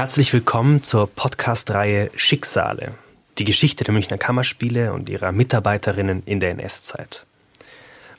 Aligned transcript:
Herzlich 0.00 0.32
willkommen 0.32 0.82
zur 0.82 1.08
Podcast-Reihe 1.08 2.10
Schicksale. 2.16 2.94
Die 3.36 3.44
Geschichte 3.44 3.84
der 3.84 3.92
Münchner 3.92 4.16
Kammerspiele 4.16 4.94
und 4.94 5.10
ihrer 5.10 5.30
Mitarbeiterinnen 5.30 6.22
in 6.24 6.40
der 6.40 6.52
NS-Zeit. 6.52 7.26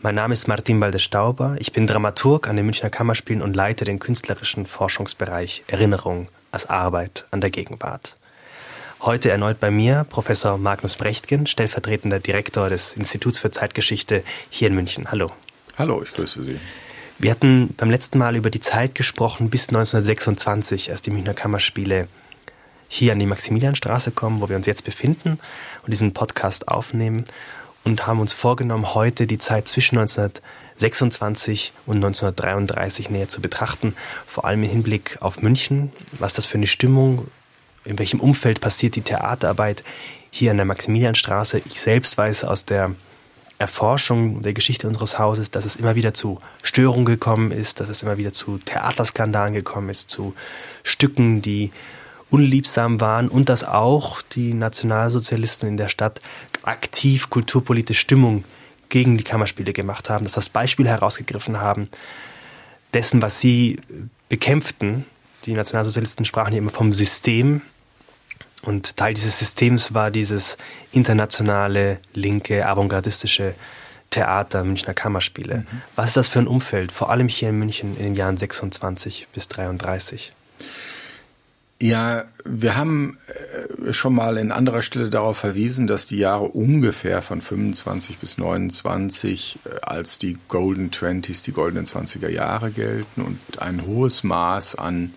Mein 0.03 0.13
Name 0.13 0.33
ist 0.33 0.47
Martin 0.47 0.79
Balde-Stauber. 0.79 1.55
Ich 1.57 1.73
bin 1.73 1.87
Dramaturg 1.87 2.47
an 2.47 2.55
den 2.55 2.65
Münchner 2.65 2.91
Kammerspielen 2.91 3.41
und 3.41 3.55
leite 3.55 3.83
den 3.83 3.97
künstlerischen 3.97 4.67
Forschungsbereich 4.67 5.63
Erinnerung 5.65 6.27
als 6.51 6.67
Arbeit 6.69 7.25
an 7.31 7.41
der 7.41 7.49
Gegenwart. 7.49 8.15
Heute 8.99 9.31
erneut 9.31 9.59
bei 9.59 9.71
mir 9.71 10.05
Professor 10.07 10.59
Magnus 10.59 10.97
Brechtgen, 10.97 11.47
stellvertretender 11.47 12.19
Direktor 12.19 12.69
des 12.69 12.95
Instituts 12.95 13.39
für 13.39 13.49
Zeitgeschichte 13.49 14.23
hier 14.51 14.67
in 14.67 14.75
München. 14.75 15.09
Hallo. 15.09 15.31
Hallo, 15.79 16.03
ich 16.03 16.13
grüße 16.13 16.43
Sie. 16.43 16.59
Wir 17.21 17.29
hatten 17.29 17.75
beim 17.77 17.91
letzten 17.91 18.17
Mal 18.17 18.35
über 18.35 18.49
die 18.49 18.61
Zeit 18.61 18.95
gesprochen 18.95 19.51
bis 19.51 19.69
1926, 19.69 20.89
als 20.89 21.03
die 21.03 21.11
Münchner 21.11 21.35
Kammerspiele 21.35 22.07
hier 22.87 23.11
an 23.11 23.19
die 23.19 23.27
Maximilianstraße 23.27 24.09
kommen, 24.09 24.41
wo 24.41 24.49
wir 24.49 24.55
uns 24.55 24.65
jetzt 24.65 24.85
befinden 24.85 25.37
und 25.83 25.91
diesen 25.91 26.13
Podcast 26.15 26.67
aufnehmen 26.67 27.25
und 27.83 28.07
haben 28.07 28.21
uns 28.21 28.33
vorgenommen, 28.33 28.95
heute 28.95 29.27
die 29.27 29.37
Zeit 29.37 29.67
zwischen 29.67 29.99
1926 29.99 31.73
und 31.85 31.97
1933 31.97 33.11
näher 33.11 33.29
zu 33.29 33.39
betrachten, 33.39 33.95
vor 34.25 34.45
allem 34.45 34.63
im 34.63 34.71
Hinblick 34.71 35.19
auf 35.21 35.43
München, 35.43 35.91
was 36.17 36.33
das 36.33 36.47
für 36.47 36.57
eine 36.57 36.65
Stimmung, 36.65 37.27
in 37.85 37.99
welchem 37.99 38.19
Umfeld 38.19 38.61
passiert 38.61 38.95
die 38.95 39.03
Theaterarbeit 39.03 39.83
hier 40.31 40.49
an 40.49 40.57
der 40.57 40.65
Maximilianstraße. 40.65 41.61
Ich 41.65 41.81
selbst 41.81 42.17
weiß 42.17 42.45
aus 42.45 42.65
der 42.65 42.95
Erforschung 43.61 44.41
der 44.41 44.53
Geschichte 44.53 44.87
unseres 44.87 45.19
Hauses, 45.19 45.51
dass 45.51 45.65
es 45.65 45.75
immer 45.75 45.95
wieder 45.95 46.13
zu 46.13 46.39
Störungen 46.63 47.05
gekommen 47.05 47.51
ist, 47.51 47.79
dass 47.79 47.89
es 47.89 48.01
immer 48.01 48.17
wieder 48.17 48.33
zu 48.33 48.57
Theaterskandalen 48.57 49.53
gekommen 49.53 49.89
ist, 49.89 50.09
zu 50.09 50.33
Stücken, 50.83 51.41
die 51.41 51.71
unliebsam 52.31 52.99
waren 52.99 53.27
und 53.27 53.49
dass 53.49 53.63
auch 53.63 54.21
die 54.23 54.53
Nationalsozialisten 54.53 55.69
in 55.69 55.77
der 55.77 55.89
Stadt 55.89 56.21
aktiv 56.63 57.29
kulturpolitische 57.29 58.01
Stimmung 58.01 58.45
gegen 58.89 59.17
die 59.17 59.23
Kammerspiele 59.23 59.73
gemacht 59.73 60.09
haben, 60.09 60.25
dass 60.25 60.33
das 60.33 60.49
Beispiel 60.49 60.87
herausgegriffen 60.87 61.59
haben 61.59 61.87
dessen, 62.93 63.21
was 63.21 63.39
sie 63.39 63.79
bekämpften. 64.27 65.05
Die 65.45 65.53
Nationalsozialisten 65.53 66.25
sprachen 66.25 66.51
hier 66.51 66.59
immer 66.59 66.71
vom 66.71 66.93
System, 66.93 67.61
und 68.61 68.97
Teil 68.97 69.13
dieses 69.13 69.39
Systems 69.39 69.93
war 69.93 70.11
dieses 70.11 70.57
internationale, 70.91 71.99
linke, 72.13 72.67
avantgardistische 72.67 73.55
Theater, 74.11 74.63
Münchner 74.63 74.93
Kammerspiele. 74.93 75.59
Mhm. 75.59 75.81
Was 75.95 76.07
ist 76.07 76.17
das 76.17 76.27
für 76.27 76.39
ein 76.39 76.47
Umfeld, 76.47 76.91
vor 76.91 77.09
allem 77.09 77.27
hier 77.27 77.49
in 77.49 77.59
München 77.59 77.95
in 77.97 78.03
den 78.03 78.15
Jahren 78.15 78.37
26 78.37 79.27
bis 79.33 79.47
33? 79.47 80.33
Ja, 81.81 82.25
wir 82.45 82.75
haben 82.75 83.17
äh, 83.87 83.91
schon 83.91 84.13
mal 84.13 84.37
in 84.37 84.51
anderer 84.51 84.83
Stelle 84.83 85.09
darauf 85.09 85.39
verwiesen, 85.39 85.87
dass 85.87 86.05
die 86.05 86.17
Jahre 86.17 86.43
ungefähr 86.43 87.23
von 87.23 87.41
25 87.41 88.19
bis 88.19 88.37
29 88.37 89.57
äh, 89.65 89.69
als 89.81 90.19
die 90.19 90.37
Golden 90.47 90.91
Twenties, 90.91 91.41
die 91.41 91.53
goldenen 91.53 91.87
20er 91.87 92.29
Jahre 92.29 92.69
gelten 92.69 93.23
und 93.23 93.39
ein 93.59 93.87
hohes 93.87 94.23
Maß 94.23 94.75
an 94.75 95.15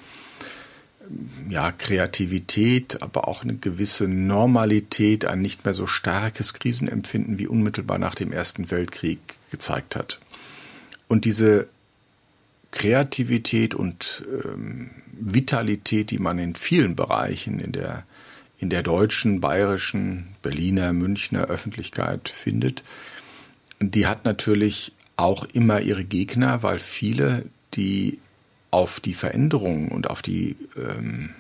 ja, 1.49 1.73
Kreativität, 1.73 3.03
aber 3.03 3.29
auch 3.29 3.43
eine 3.43 3.57
gewisse 3.57 4.09
Normalität, 4.09 5.25
ein 5.25 5.41
nicht 5.41 5.65
mehr 5.65 5.75
so 5.75 5.87
starkes 5.87 6.55
Krisenempfinden 6.55 7.39
wie 7.39 7.47
unmittelbar 7.47 7.99
nach 7.99 8.15
dem 8.15 8.33
Ersten 8.33 8.71
Weltkrieg 8.71 9.19
gezeigt 9.51 9.97
hat. 9.97 10.21
Und 11.09 11.25
diese 11.25 11.69
Kreativität 12.71 13.75
und 13.75 14.25
ähm, 14.45 14.91
Vitalität, 15.13 16.11
die 16.11 16.19
man 16.19 16.39
in 16.39 16.55
vielen 16.55 16.97
Bereichen 16.97 17.61
in 17.61 17.73
der, 17.73 18.05
in 18.59 18.69
der 18.69 18.83
deutschen, 18.83 19.41
bayerischen, 19.41 20.35
Berliner, 20.43 20.93
Münchner 20.93 21.45
Öffentlichkeit 21.45 22.29
findet, 22.29 22.83
die 23.81 24.07
hat 24.07 24.25
natürlich 24.25 24.93
auch 25.17 25.45
immer 25.45 25.81
ihre 25.81 26.05
Gegner, 26.05 26.63
weil 26.63 26.79
viele, 26.79 27.45
die 27.75 28.19
auf 28.75 28.99
die 28.99 29.15
Veränderungen 29.15 29.87
und 29.89 30.11
auf 30.11 30.21
die 30.21 30.57
ähm, 30.77 31.31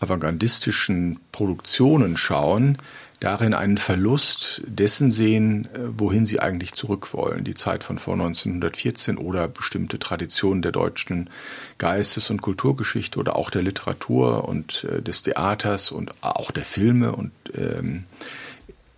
avantgardistischen 0.00 1.20
Produktionen 1.30 2.16
schauen, 2.16 2.78
darin 3.20 3.52
einen 3.52 3.76
Verlust 3.76 4.62
dessen 4.66 5.10
sehen, 5.10 5.66
äh, 5.74 5.80
wohin 5.98 6.24
sie 6.24 6.40
eigentlich 6.40 6.72
zurück 6.72 7.12
wollen. 7.12 7.44
Die 7.44 7.54
Zeit 7.54 7.84
von 7.84 7.98
vor 7.98 8.14
1914 8.14 9.18
oder 9.18 9.46
bestimmte 9.46 9.98
Traditionen 9.98 10.62
der 10.62 10.72
deutschen 10.72 11.28
Geistes- 11.76 12.30
und 12.30 12.40
Kulturgeschichte 12.40 13.18
oder 13.18 13.36
auch 13.36 13.50
der 13.50 13.60
Literatur 13.60 14.48
und 14.48 14.84
äh, 14.84 15.02
des 15.02 15.20
Theaters 15.20 15.90
und 15.90 16.14
auch 16.22 16.50
der 16.50 16.64
Filme. 16.64 17.12
Und 17.14 17.32
ähm, 17.54 18.04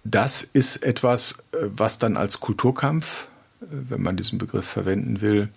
das 0.05 0.44
ist 0.44 0.84
etwas, 0.84 1.43
äh, 1.50 1.66
was 1.66 1.99
dann 1.99 2.16
als 2.16 2.39
Kulturkampf, 2.39 3.27
wenn 3.60 4.03
man 4.03 4.16
diesen 4.16 4.39
Begriff 4.39 4.66
verwenden 4.66 5.21
will, 5.21 5.49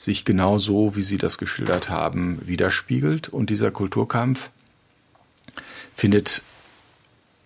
sich 0.00 0.24
genau 0.24 0.58
so, 0.58 0.96
wie 0.96 1.02
Sie 1.02 1.18
das 1.18 1.36
geschildert 1.36 1.90
haben, 1.90 2.40
widerspiegelt. 2.46 3.28
Und 3.28 3.50
dieser 3.50 3.70
Kulturkampf 3.70 4.50
findet, 5.94 6.42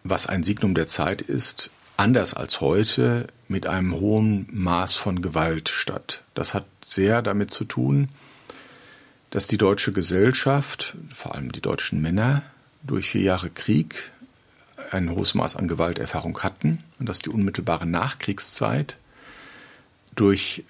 was 0.04 0.28
ein 0.28 0.44
Signum 0.44 0.74
der 0.74 0.86
Zeit 0.86 1.20
ist, 1.20 1.70
anders 1.96 2.32
als 2.32 2.60
heute 2.60 3.26
mit 3.48 3.66
einem 3.66 3.94
hohen 3.94 4.46
Maß 4.52 4.94
von 4.94 5.20
Gewalt 5.20 5.68
statt. 5.68 6.22
Das 6.34 6.54
hat 6.54 6.64
sehr 6.84 7.22
damit 7.22 7.50
zu 7.50 7.64
tun, 7.64 8.08
dass 9.30 9.48
die 9.48 9.58
deutsche 9.58 9.92
Gesellschaft, 9.92 10.96
vor 11.12 11.34
allem 11.34 11.50
die 11.50 11.60
deutschen 11.60 12.00
Männer, 12.00 12.42
durch 12.84 13.10
vier 13.10 13.22
Jahre 13.22 13.50
Krieg 13.50 14.12
ein 14.92 15.10
hohes 15.10 15.34
Maß 15.34 15.56
an 15.56 15.66
Gewalterfahrung 15.66 16.40
hatten 16.44 16.84
und 17.00 17.08
dass 17.08 17.18
die 17.18 17.30
unmittelbare 17.30 17.86
Nachkriegszeit 17.86 18.96
durch 20.14 20.64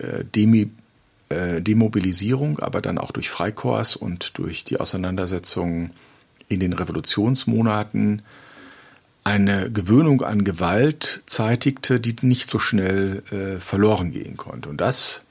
äh, 1.29 1.61
Demobilisierung, 1.61 2.59
aber 2.59 2.81
dann 2.81 2.99
auch 2.99 3.13
durch 3.13 3.31
Freikorps 3.31 3.97
und 3.97 4.39
durch 4.39 4.65
die 4.65 4.79
Auseinandersetzungen 4.79 5.91
in 6.49 6.61
den 6.61 6.73
Revolutionsmonaten 6.73 8.23
eine 9.25 9.71
Gewöhnung 9.71 10.23
an 10.23 10.45
Gewalt 10.45 11.23
zeitigte, 11.27 11.99
die 11.99 12.15
nicht 12.23 12.51
so 12.51 12.59
schnell 12.59 13.23
äh, 13.31 13.61
verloren 13.61 14.13
gehen 14.13 14.37
konnte. 14.37 14.69
Und 14.69 14.81
das 14.81 15.23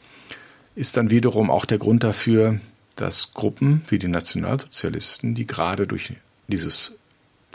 ist 0.76 0.98
dann 0.98 1.12
wiederum 1.12 1.52
auch 1.52 1.66
der 1.66 1.78
Grund 1.78 2.04
dafür, 2.04 2.60
dass 2.96 3.34
Gruppen 3.34 3.84
wie 3.88 4.00
die 4.00 4.08
Nationalsozialisten, 4.08 5.36
die 5.36 5.46
gerade 5.46 5.86
durch 5.86 6.14
dieses 6.48 6.98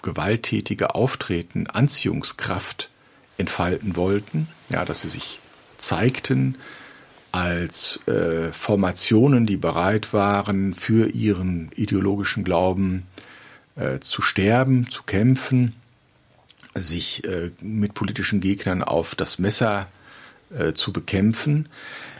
gewalttätige 0.03 0.94
Auftreten 0.94 1.66
Anziehungskraft 1.66 2.88
entfalten 3.37 3.97
wollten, 3.97 4.49
ja, 4.69 4.84
dass 4.84 5.00
sie 5.00 5.09
sich 5.09 5.41
zeigten, 5.76 6.56
als 7.33 8.00
äh, 8.06 8.53
Formationen, 8.53 9.47
die 9.47 9.56
bereit 9.56 10.12
waren, 10.12 10.75
für 10.75 11.09
ihren 11.09 11.71
ideologischen 11.77 12.44
Glauben 12.44 13.05
äh, 13.77 13.99
zu 14.00 14.22
sterben, 14.22 14.89
zu 14.89 15.03
kämpfen, 15.03 15.75
sich 16.75 17.25
äh, 17.25 17.50
mit 17.61 17.94
politischen 17.94 18.41
Gegnern 18.41 18.83
auf 18.83 19.15
das 19.15 19.38
Messer 19.38 19.88
äh, 20.56 20.72
zu 20.72 20.93
bekämpfen, 20.93 21.69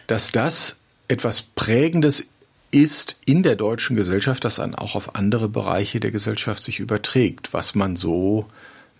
dass 0.07 0.33
das 0.33 0.79
etwas 1.09 1.43
Prägendes 1.43 2.27
ist 2.71 3.19
in 3.25 3.43
der 3.43 3.57
deutschen 3.57 3.97
Gesellschaft, 3.97 4.45
das 4.45 4.57
dann 4.57 4.75
auch 4.75 4.95
auf 4.95 5.15
andere 5.15 5.49
Bereiche 5.49 6.01
der 6.01 6.11
Gesellschaft 6.11 6.63
sich 6.63 6.81
überträgt, 6.81 7.55
was 7.55 7.75
man 7.75 7.97
so 7.97 8.47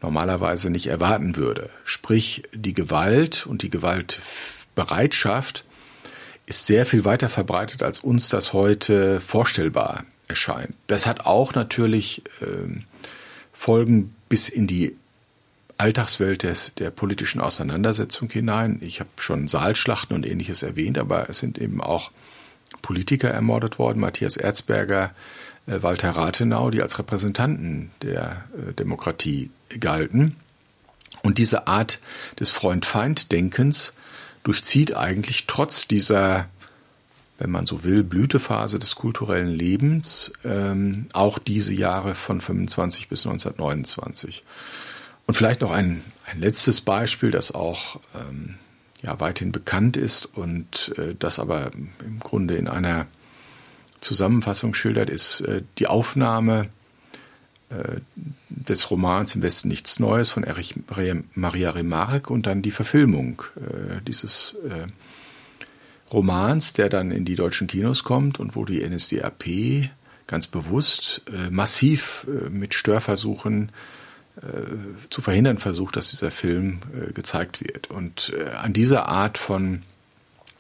normalerweise 0.01 0.71
nicht 0.71 0.87
erwarten 0.87 1.37
würde. 1.37 1.71
Sprich, 1.85 2.45
die 2.55 2.73
Gewalt 2.73 3.47
und 3.47 3.63
die 3.63 3.71
Gewaltbereitschaft 3.71 5.65
ist 6.49 6.67
sehr 6.67 6.87
viel 6.87 7.05
weiter 7.05 7.29
verbreitet, 7.29 7.83
als 7.83 8.01
uns 8.01 8.31
das 8.31 8.53
heute 8.53 9.21
vorstellbar 9.21 10.05
erscheint. 10.29 10.75
Das 10.87 11.07
hat 11.07 11.27
auch 11.27 11.55
natürlich 11.55 12.23
äh, 12.41 12.81
Folgen 13.53 14.15
bis 14.29 14.49
in 14.49 14.67
die 14.67 14.97
Alltagswelt 15.77 16.43
des, 16.43 16.73
der 16.79 16.91
politischen 16.91 17.41
Auseinandersetzung 17.41 18.31
hinein. 18.31 18.79
Ich 18.81 19.01
habe 19.01 19.11
schon 19.17 19.47
Saalschlachten 19.47 20.17
und 20.17 20.27
ähnliches 20.27 20.63
erwähnt, 20.63 20.99
aber 20.99 21.29
es 21.29 21.39
sind 21.39 21.59
eben 21.59 21.81
auch 21.81 22.11
Politiker 22.83 23.31
ermordet 23.31 23.79
worden, 23.79 24.01
Matthias 24.01 24.37
Erzberger, 24.37 25.15
äh, 25.67 25.83
Walter 25.83 26.11
Rathenau, 26.11 26.71
die 26.71 26.81
als 26.81 26.99
Repräsentanten 26.99 27.91
der 28.03 28.45
äh, 28.55 28.73
Demokratie 28.73 29.51
galten. 29.79 30.37
Und 31.23 31.39
diese 31.39 31.67
Art 31.67 32.01
des 32.41 32.51
Freund-Feind-Denkens 32.51 33.93
durchzieht 34.49 34.97
eigentlich 34.97 35.47
trotz 35.47 35.87
dieser, 35.87 36.49
wenn 37.39 37.51
man 37.51 37.67
so 37.67 37.85
will, 37.85 38.03
Blütephase 38.03 38.79
des 38.79 38.95
kulturellen 38.95 39.51
Lebens 39.51 40.33
ähm, 40.43 41.05
auch 41.13 41.39
diese 41.39 41.75
Jahre 41.75 42.15
von 42.15 42.41
25 42.41 43.09
bis 43.09 43.27
1929. 43.27 44.43
Und 45.27 45.35
vielleicht 45.35 45.61
noch 45.61 45.71
ein, 45.71 46.03
ein 46.25 46.41
letztes 46.41 46.81
Beispiel, 46.81 47.31
das 47.31 47.53
auch 47.53 48.01
ähm, 48.15 48.55
ja, 49.03 49.21
weithin 49.21 49.53
bekannt 49.53 49.99
ist 49.99 50.25
und 50.25 50.95
äh, 50.97 51.15
das 51.19 51.39
aber 51.39 51.71
im 51.75 52.19
Grunde 52.19 52.55
in 52.55 52.69
einer 52.69 53.07
Zusammenfassung 54.01 54.73
schildert, 54.73 55.11
ist 55.11 55.43
äh, 55.43 55.63
die 55.77 55.89
Aufnahme 55.89 56.71
des 58.49 58.91
Romans 58.91 59.35
Im 59.35 59.43
Westen 59.43 59.69
nichts 59.69 60.01
Neues 60.01 60.31
von 60.31 60.43
Erich 60.43 60.75
Maria 61.35 61.71
Remarque 61.71 62.31
und 62.33 62.47
dann 62.47 62.63
die 62.63 62.71
Verfilmung 62.71 63.43
äh, 63.57 64.01
dieses 64.07 64.57
äh, 64.69 64.87
Romans, 66.13 66.73
der 66.73 66.89
dann 66.89 67.11
in 67.11 67.25
die 67.25 67.35
deutschen 67.35 67.67
Kinos 67.67 68.05
kommt 68.05 68.41
und 68.41 68.57
wo 68.57 68.65
die 68.65 68.87
NSDAP 68.87 69.91
ganz 70.27 70.47
bewusst 70.47 71.23
äh, 71.33 71.51
massiv 71.51 72.27
äh, 72.29 72.51
mit 72.51 72.75
Störversuchen 72.75 73.71
äh, 74.37 75.09
zu 75.11 75.21
verhindern 75.21 75.59
versucht, 75.59 75.97
dass 75.97 76.11
dieser 76.11 76.31
Film 76.31 76.81
äh, 76.95 77.13
gezeigt 77.13 77.61
wird. 77.61 77.91
Und 77.91 78.33
äh, 78.37 78.51
an 78.51 78.73
dieser 78.73 79.09
Art 79.09 79.39
von 79.39 79.83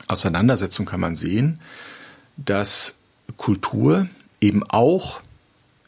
Auseinandersetzung 0.07 0.87
kann 0.87 1.01
man 1.01 1.17
sehen, 1.17 1.61
dass 2.37 2.97
Kultur 3.37 4.09
eben 4.41 4.63
auch 4.65 5.21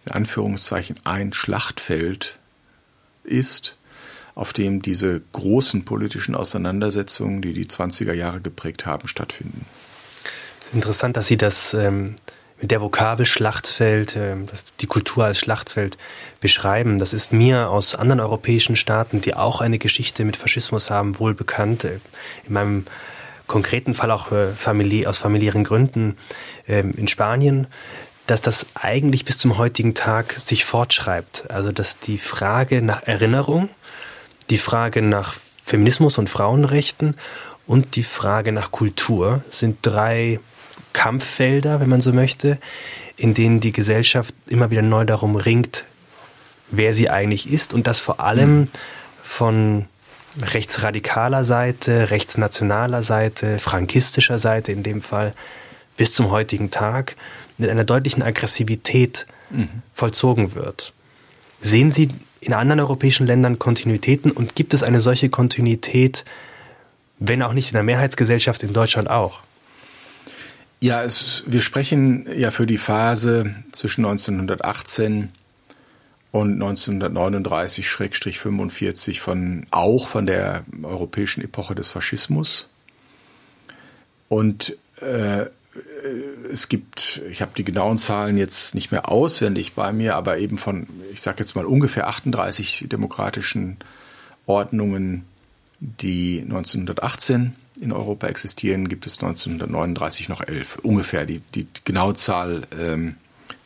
in 0.06 0.12
Anführungszeichen 0.12 0.97
ein 1.05 1.32
Schlachtfeld 1.32 2.38
ist, 3.25 3.76
auf 4.35 4.52
dem 4.52 4.82
diese 4.82 5.20
großen 5.32 5.85
politischen 5.85 6.35
Auseinandersetzungen, 6.35 7.43
die 7.43 7.52
die 7.52 7.67
20er 7.67 8.12
Jahre 8.12 8.41
geprägt 8.41 8.87
haben, 8.87 9.08
stattfinden. 9.08 9.67
Es 10.61 10.69
ist 10.69 10.75
interessant, 10.75 11.17
dass 11.17 11.26
Sie 11.26 11.37
das 11.37 11.75
ähm, 11.75 12.17
mit 12.61 12.70
der 12.70 12.81
Vokabel 12.81 13.26
Schlachtfeld, 13.26 14.17
das, 14.17 14.67
die 14.81 14.87
Kultur 14.87 15.25
als 15.25 15.38
Schlachtfeld 15.38 15.97
beschreiben. 16.41 16.99
Das 16.99 17.12
ist 17.12 17.32
mir 17.32 17.70
aus 17.70 17.94
anderen 17.94 18.20
europäischen 18.20 18.76
Staaten, 18.76 19.20
die 19.20 19.35
auch 19.35 19.61
eine 19.61 19.79
Geschichte 19.79 20.25
mit 20.25 20.37
Faschismus 20.37 20.91
haben, 20.91 21.19
wohl 21.19 21.35
bekannt. 21.35 21.85
Äh, 21.85 22.00
in 22.46 22.53
meinem 22.53 22.87
konkreten 23.46 23.94
Fall 23.94 24.11
auch 24.11 24.31
äh, 24.31 24.49
familiä 24.49 25.08
aus 25.08 25.19
familiären 25.19 25.64
Gründen 25.64 26.17
ähm, 26.69 26.93
in 26.96 27.08
Spanien 27.08 27.67
dass 28.31 28.41
das 28.41 28.67
eigentlich 28.75 29.25
bis 29.25 29.38
zum 29.38 29.59
heutigen 29.59 29.94
Tag 29.94 30.35
sich 30.35 30.65
fortschreibt. 30.65 31.50
Also 31.50 31.73
dass 31.73 31.99
die 31.99 32.17
Frage 32.17 32.81
nach 32.81 33.03
Erinnerung, 33.03 33.71
die 34.50 34.59
Frage 34.59 35.03
nach 35.03 35.35
Feminismus 35.65 36.17
und 36.17 36.31
Frauenrechten 36.31 37.17
und 37.67 37.97
die 37.97 38.05
Frage 38.05 38.53
nach 38.53 38.71
Kultur 38.71 39.43
sind 39.50 39.79
drei 39.82 40.38
Kampffelder, 40.93 41.81
wenn 41.81 41.88
man 41.88 42.00
so 42.00 42.12
möchte, 42.12 42.59
in 43.17 43.35
denen 43.35 43.59
die 43.59 43.73
Gesellschaft 43.73 44.32
immer 44.47 44.71
wieder 44.71 44.82
neu 44.82 45.05
darum 45.05 45.35
ringt, 45.35 45.85
wer 46.71 46.94
sie 46.94 47.11
eigentlich 47.11 47.50
ist 47.50 47.75
und 47.75 47.88
das 47.88 47.99
vor 47.99 48.21
allem 48.21 48.61
mhm. 48.61 48.69
von 49.25 49.87
rechtsradikaler 50.41 51.43
Seite, 51.43 52.12
rechtsnationaler 52.12 53.03
Seite, 53.03 53.59
frankistischer 53.59 54.38
Seite 54.38 54.71
in 54.71 54.85
dem 54.85 55.03
Fall 55.03 55.35
bis 56.00 56.14
zum 56.14 56.31
heutigen 56.31 56.70
Tag 56.70 57.14
mit 57.58 57.69
einer 57.69 57.85
deutlichen 57.85 58.23
Aggressivität 58.23 59.26
mhm. 59.50 59.69
vollzogen 59.93 60.55
wird. 60.55 60.94
Sehen 61.61 61.91
Sie 61.91 62.08
in 62.41 62.55
anderen 62.55 62.81
europäischen 62.81 63.26
Ländern 63.26 63.58
Kontinuitäten 63.58 64.31
und 64.31 64.55
gibt 64.55 64.73
es 64.73 64.82
eine 64.82 65.00
solche 65.00 65.29
Kontinuität, 65.29 66.25
wenn 67.19 67.43
auch 67.43 67.52
nicht 67.52 67.69
in 67.69 67.75
der 67.75 67.82
Mehrheitsgesellschaft 67.82 68.62
in 68.62 68.73
Deutschland 68.73 69.11
auch? 69.11 69.41
Ja, 70.81 71.02
es, 71.02 71.44
wir 71.47 71.61
sprechen 71.61 72.26
ja 72.35 72.50
für 72.50 72.67
die 72.67 72.79
Phase 72.79 73.55
zwischen 73.70 74.06
1918 74.06 75.29
und 76.31 76.62
1939-45 76.62 79.20
von 79.20 79.67
auch 79.70 80.08
von 80.08 80.25
der 80.25 80.64
europäischen 80.82 81.44
Epoche 81.44 81.75
des 81.75 81.91
Faschismus. 81.91 82.70
Und 84.31 84.79
äh, 85.03 85.44
es 86.53 86.69
gibt, 86.69 87.23
ich 87.31 87.43
habe 87.43 87.53
die 87.56 87.65
genauen 87.65 87.99
Zahlen 87.99 88.37
jetzt 88.37 88.75
nicht 88.75 88.91
mehr 88.91 89.11
auswendig 89.11 89.75
bei 89.75 89.93
mir, 89.93 90.17
aber 90.17 90.38
eben 90.38 90.59
von, 90.59 90.87
ich 91.12 91.23
sage 91.23 91.41
jetzt 91.41 91.55
mal 91.55 91.65
ungefähr 91.65 92.09
38 92.09 92.87
demokratischen 92.88 93.77
Ordnungen, 94.47 95.25
die 95.81 96.41
1918 96.43 97.55
in 97.81 97.93
Europa 97.93 98.27
existieren, 98.27 98.88
gibt 98.88 99.06
es 99.06 99.19
1939 99.23 100.29
noch 100.29 100.43
elf. 100.43 100.77
Ungefähr 100.82 101.25
die, 101.25 101.41
die 101.55 101.67
genaue 101.85 102.15
Zahl 102.15 102.62
ähm, 102.79 103.17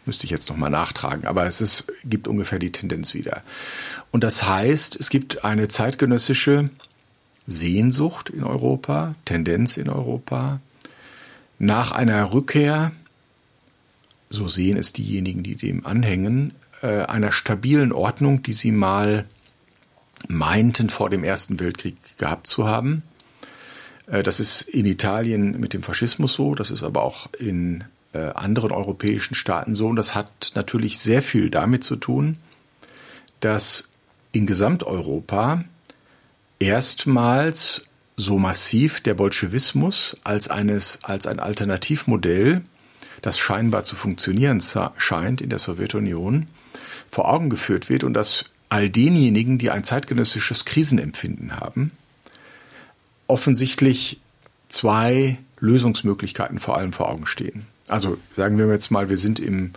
müsste 0.07 0.25
ich 0.25 0.31
jetzt 0.31 0.49
nochmal 0.49 0.71
nachtragen, 0.71 1.27
aber 1.27 1.47
es 1.47 1.61
ist, 1.61 1.87
gibt 2.05 2.29
ungefähr 2.29 2.59
die 2.59 2.71
Tendenz 2.73 3.15
wieder. 3.15 3.43
Und 4.13 4.23
das 4.23 4.49
heißt, 4.49 4.97
es 4.97 5.11
gibt 5.11 5.45
eine 5.45 5.69
zeitgenössische 5.69 6.71
Sehnsucht 7.47 8.31
in 8.31 8.45
Europa, 8.45 9.15
Tendenz 9.25 9.77
in 9.77 9.89
Europa, 9.89 10.61
nach 11.59 11.93
einer 11.93 12.33
Rückkehr, 12.33 12.93
so 14.29 14.49
sehen 14.49 14.77
es 14.77 14.93
diejenigen, 14.93 15.43
die 15.43 15.55
dem 15.55 15.87
anhängen, 15.87 16.53
äh, 16.83 17.03
einer 17.05 17.33
stabilen 17.33 17.93
Ordnung, 17.93 18.43
die 18.43 18.53
sie 18.53 18.73
mal 18.73 19.27
meinten 20.29 20.91
vor 20.91 21.11
dem 21.11 21.25
Ersten 21.25 21.61
Weltkrieg 21.61 21.97
gehabt 22.19 22.47
zu 22.47 22.67
haben. 22.67 23.03
Äh, 24.07 24.23
das 24.23 24.41
ist 24.41 24.63
in 24.63 24.87
Italien 24.87 25.59
mit 25.61 25.73
dem 25.73 25.83
Faschismus 25.83 26.35
so, 26.35 26.55
das 26.55 26.71
ist 26.71 26.83
aber 26.83 27.03
auch 27.03 27.29
in 27.39 27.85
äh, 28.13 28.19
anderen 28.19 28.73
europäischen 28.73 29.35
Staaten 29.35 29.75
so. 29.75 29.89
Und 29.89 29.97
das 29.97 30.15
hat 30.15 30.53
natürlich 30.55 30.99
sehr 30.99 31.23
viel 31.23 31.51
damit 31.51 31.85
zu 31.85 31.97
tun, 31.97 32.37
dass 33.41 33.91
in 34.33 34.47
Gesamteuropa 34.47 35.65
erstmals 36.59 37.87
so 38.17 38.39
massiv 38.39 39.01
der 39.01 39.15
Bolschewismus 39.15 40.17
als, 40.25 40.49
eines, 40.49 41.01
als 41.03 41.27
ein 41.27 41.41
Alternativmodell, 41.41 42.63
das 43.23 43.39
scheinbar 43.39 43.85
zu 43.85 43.97
funktionieren 43.97 44.63
scheint 44.97 45.41
in 45.41 45.51
der 45.51 45.59
Sowjetunion, 45.59 46.47
vor 47.11 47.29
Augen 47.29 47.51
geführt 47.51 47.89
wird 47.89 48.05
und 48.05 48.15
dass 48.15 48.47
all 48.69 48.91
denjenigen, 48.91 49.59
die 49.59 49.71
ein 49.71 49.85
zeitgenössisches 49.85 50.65
Krisenempfinden 50.65 51.57
haben, 51.57 51.93
offensichtlich 53.27 54.21
zwei 54.69 55.39
Lösungsmöglichkeiten 55.61 56.59
vor 56.59 56.77
allem 56.77 56.93
vor 56.93 57.09
Augen 57.09 57.27
stehen. 57.27 57.67
Also 57.89 58.19
sagen 58.37 58.59
wir 58.59 58.69
jetzt 58.69 58.91
mal, 58.91 59.09
wir 59.09 59.19
sind 59.19 59.41
im, 59.41 59.73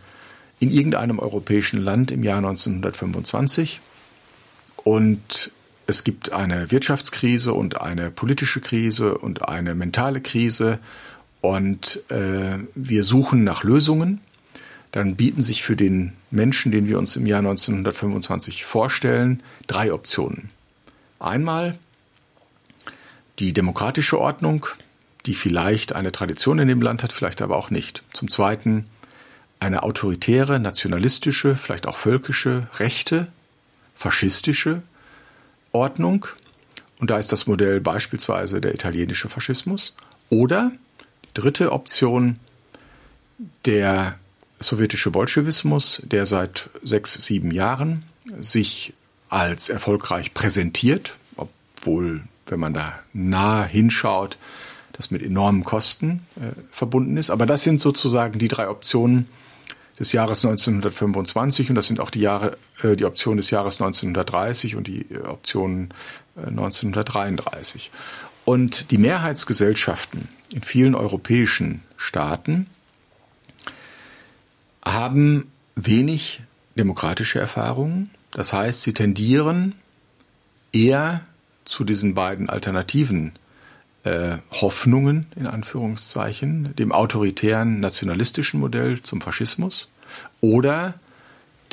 in 0.60 0.72
irgendeinem 0.72 1.20
europäischen 1.20 1.82
Land 1.82 2.12
im 2.12 2.24
Jahr 2.24 2.38
1925 2.38 3.82
und 4.78 5.52
es 5.88 6.04
gibt 6.04 6.34
eine 6.34 6.70
Wirtschaftskrise 6.70 7.54
und 7.54 7.82
eine 7.82 8.12
politische 8.12 8.60
Krise 8.60 9.18
und 9.18 9.48
eine 9.48 9.74
mentale 9.74 10.20
Krise 10.20 10.80
und 11.40 12.04
äh, 12.12 12.58
wir 12.76 13.04
suchen 13.04 13.46
nach 13.46 13.64
Lösungen. 13.64 14.20
Dann 14.92 15.16
bieten 15.16 15.42
sich 15.42 15.64
für 15.64 15.78
den 15.78 16.14
Menschen, 16.30 16.74
den 16.74 16.88
wir 16.88 16.98
uns 16.98 17.16
im 17.16 17.26
Jahr 17.26 17.40
1925 17.40 18.66
vorstellen, 18.66 19.42
drei 19.68 19.94
Optionen. 19.94 20.50
Einmal 21.20 21.78
die 23.40 23.54
demokratische 23.54 24.20
Ordnung, 24.20 24.66
die 25.26 25.36
vielleicht 25.36 25.94
eine 25.94 26.12
Tradition 26.12 26.60
in 26.60 26.68
dem 26.68 26.82
Land 26.82 27.02
hat, 27.02 27.14
vielleicht 27.14 27.42
aber 27.42 27.56
auch 27.56 27.70
nicht. 27.70 28.04
Zum 28.12 28.30
Zweiten 28.30 28.86
eine 29.60 29.84
autoritäre, 29.84 30.60
nationalistische, 30.60 31.56
vielleicht 31.56 31.88
auch 31.88 31.98
völkische, 31.98 32.68
rechte, 32.78 33.28
faschistische 33.96 34.82
Ordnung. 35.78 36.26
Und 37.00 37.12
da 37.12 37.20
ist 37.20 37.32
das 37.32 37.46
Modell 37.46 37.80
beispielsweise 37.80 38.60
der 38.60 38.74
italienische 38.74 39.30
Faschismus. 39.30 39.96
Oder 40.30 40.72
die 41.26 41.42
dritte 41.42 41.72
Option, 41.72 42.40
der 43.66 44.18
sowjetische 44.60 45.12
Bolschewismus, 45.12 46.02
der 46.06 46.26
seit 46.26 46.70
sechs, 46.84 47.14
sieben 47.14 47.52
Jahren 47.52 48.04
sich 48.40 48.94
als 49.30 49.70
erfolgreich 49.70 50.34
präsentiert, 50.34 51.16
obwohl, 51.36 52.24
wenn 52.48 52.60
man 52.60 52.74
da 52.74 53.00
nah 53.14 53.64
hinschaut, 53.64 54.38
das 54.94 55.12
mit 55.12 55.22
enormen 55.22 55.64
Kosten 55.64 56.26
äh, 56.38 56.60
verbunden 56.72 57.18
ist. 57.18 57.30
Aber 57.30 57.46
das 57.46 57.64
sind 57.64 57.80
sozusagen 57.80 58.40
die 58.40 58.48
drei 58.48 58.68
Optionen, 58.68 59.28
des 60.00 60.12
Jahres 60.12 60.46
1925 60.46 61.70
und 61.70 61.76
das 61.76 61.88
sind 61.88 62.00
auch 62.00 62.10
die 62.10 62.22
Jahre, 62.22 62.58
äh, 62.84 62.96
die 62.96 63.06
Optionen 63.06 63.38
des 63.38 63.50
Jahres 63.50 63.82
1930 63.82 64.76
und 64.76 64.88
die 64.88 65.02
äh, 65.12 65.20
Optionen 65.20 65.94
äh, 66.36 66.48
1933. 66.48 67.92
Und 68.46 68.92
die 68.92 68.98
Mehrheitsgesellschaften 68.98 70.30
in 70.54 70.62
vielen 70.64 70.96
europäischen 70.96 71.84
Staaten 71.98 72.68
haben 74.86 75.52
wenig 75.76 76.42
demokratische 76.76 77.40
Erfahrungen. 77.40 78.10
Das 78.32 78.54
heißt, 78.54 78.84
sie 78.84 78.94
tendieren 78.94 79.76
eher 80.72 81.22
zu 81.66 81.84
diesen 81.84 82.14
beiden 82.14 82.50
alternativen 82.50 83.34
äh, 84.08 84.38
Hoffnungen, 84.52 85.28
in 85.36 85.48
Anführungszeichen, 85.48 86.76
dem 86.76 86.92
autoritären 86.92 87.80
nationalistischen 87.80 88.60
Modell 88.60 89.02
zum 89.02 89.22
Faschismus 89.22 89.92
oder 90.40 90.94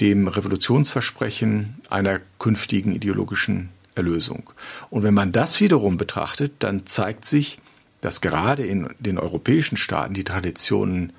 dem 0.00 0.26
Revolutionsversprechen 0.26 1.76
einer 1.88 2.20
künftigen 2.38 2.92
ideologischen 2.92 3.68
Erlösung. 3.94 4.50
Und 4.90 5.04
wenn 5.04 5.14
man 5.14 5.30
das 5.30 5.60
wiederum 5.60 5.96
betrachtet, 5.96 6.54
dann 6.58 6.86
zeigt 6.86 7.24
sich, 7.24 7.60
dass 8.00 8.20
gerade 8.20 8.64
in 8.64 8.88
den 8.98 9.18
europäischen 9.18 9.76
Staaten 9.76 10.14
die 10.14 10.24
Traditionen 10.24 11.12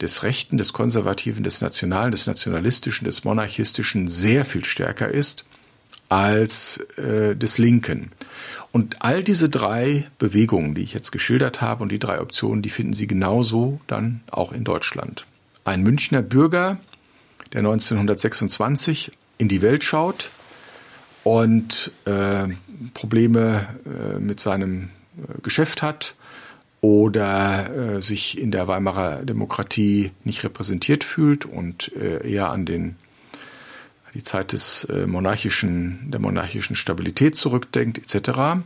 des 0.00 0.22
Rechten, 0.22 0.56
des 0.56 0.72
Konservativen, 0.72 1.44
des 1.44 1.60
Nationalen, 1.60 2.10
des 2.10 2.26
Nationalistischen, 2.26 3.04
des 3.04 3.24
Monarchistischen 3.24 4.08
sehr 4.08 4.44
viel 4.44 4.64
stärker 4.64 5.08
ist 5.08 5.44
als 6.08 6.78
äh, 6.96 7.36
des 7.36 7.58
Linken. 7.58 8.12
Und 8.70 9.02
all 9.02 9.22
diese 9.22 9.48
drei 9.48 10.06
Bewegungen, 10.18 10.74
die 10.74 10.82
ich 10.82 10.92
jetzt 10.92 11.10
geschildert 11.10 11.60
habe 11.60 11.82
und 11.82 11.90
die 11.90 11.98
drei 11.98 12.20
Optionen, 12.20 12.62
die 12.62 12.70
finden 12.70 12.92
Sie 12.92 13.06
genauso 13.06 13.80
dann 13.86 14.20
auch 14.30 14.52
in 14.52 14.64
Deutschland. 14.64 15.26
Ein 15.64 15.82
Münchner 15.82 16.22
Bürger, 16.22 16.78
der 17.52 17.60
1926 17.60 19.12
in 19.38 19.48
die 19.48 19.62
Welt 19.62 19.84
schaut 19.84 20.30
und 21.24 21.92
äh, 22.04 22.48
Probleme 22.94 23.68
äh, 23.86 24.18
mit 24.18 24.40
seinem 24.40 24.84
äh, 25.16 25.40
Geschäft 25.42 25.82
hat 25.82 26.14
oder 26.80 27.96
äh, 27.96 28.02
sich 28.02 28.38
in 28.38 28.50
der 28.50 28.68
Weimarer 28.68 29.24
Demokratie 29.24 30.12
nicht 30.24 30.44
repräsentiert 30.44 31.04
fühlt 31.04 31.44
und 31.44 31.92
äh, 31.96 32.28
eher 32.28 32.50
an 32.50 32.64
den 32.64 32.96
die 34.18 34.24
Zeit 34.24 34.52
des 34.52 34.82
äh, 34.84 35.06
monarchischen 35.06 36.10
der 36.10 36.18
monarchischen 36.18 36.74
Stabilität 36.74 37.36
zurückdenkt 37.36 37.98
etc. 37.98 38.64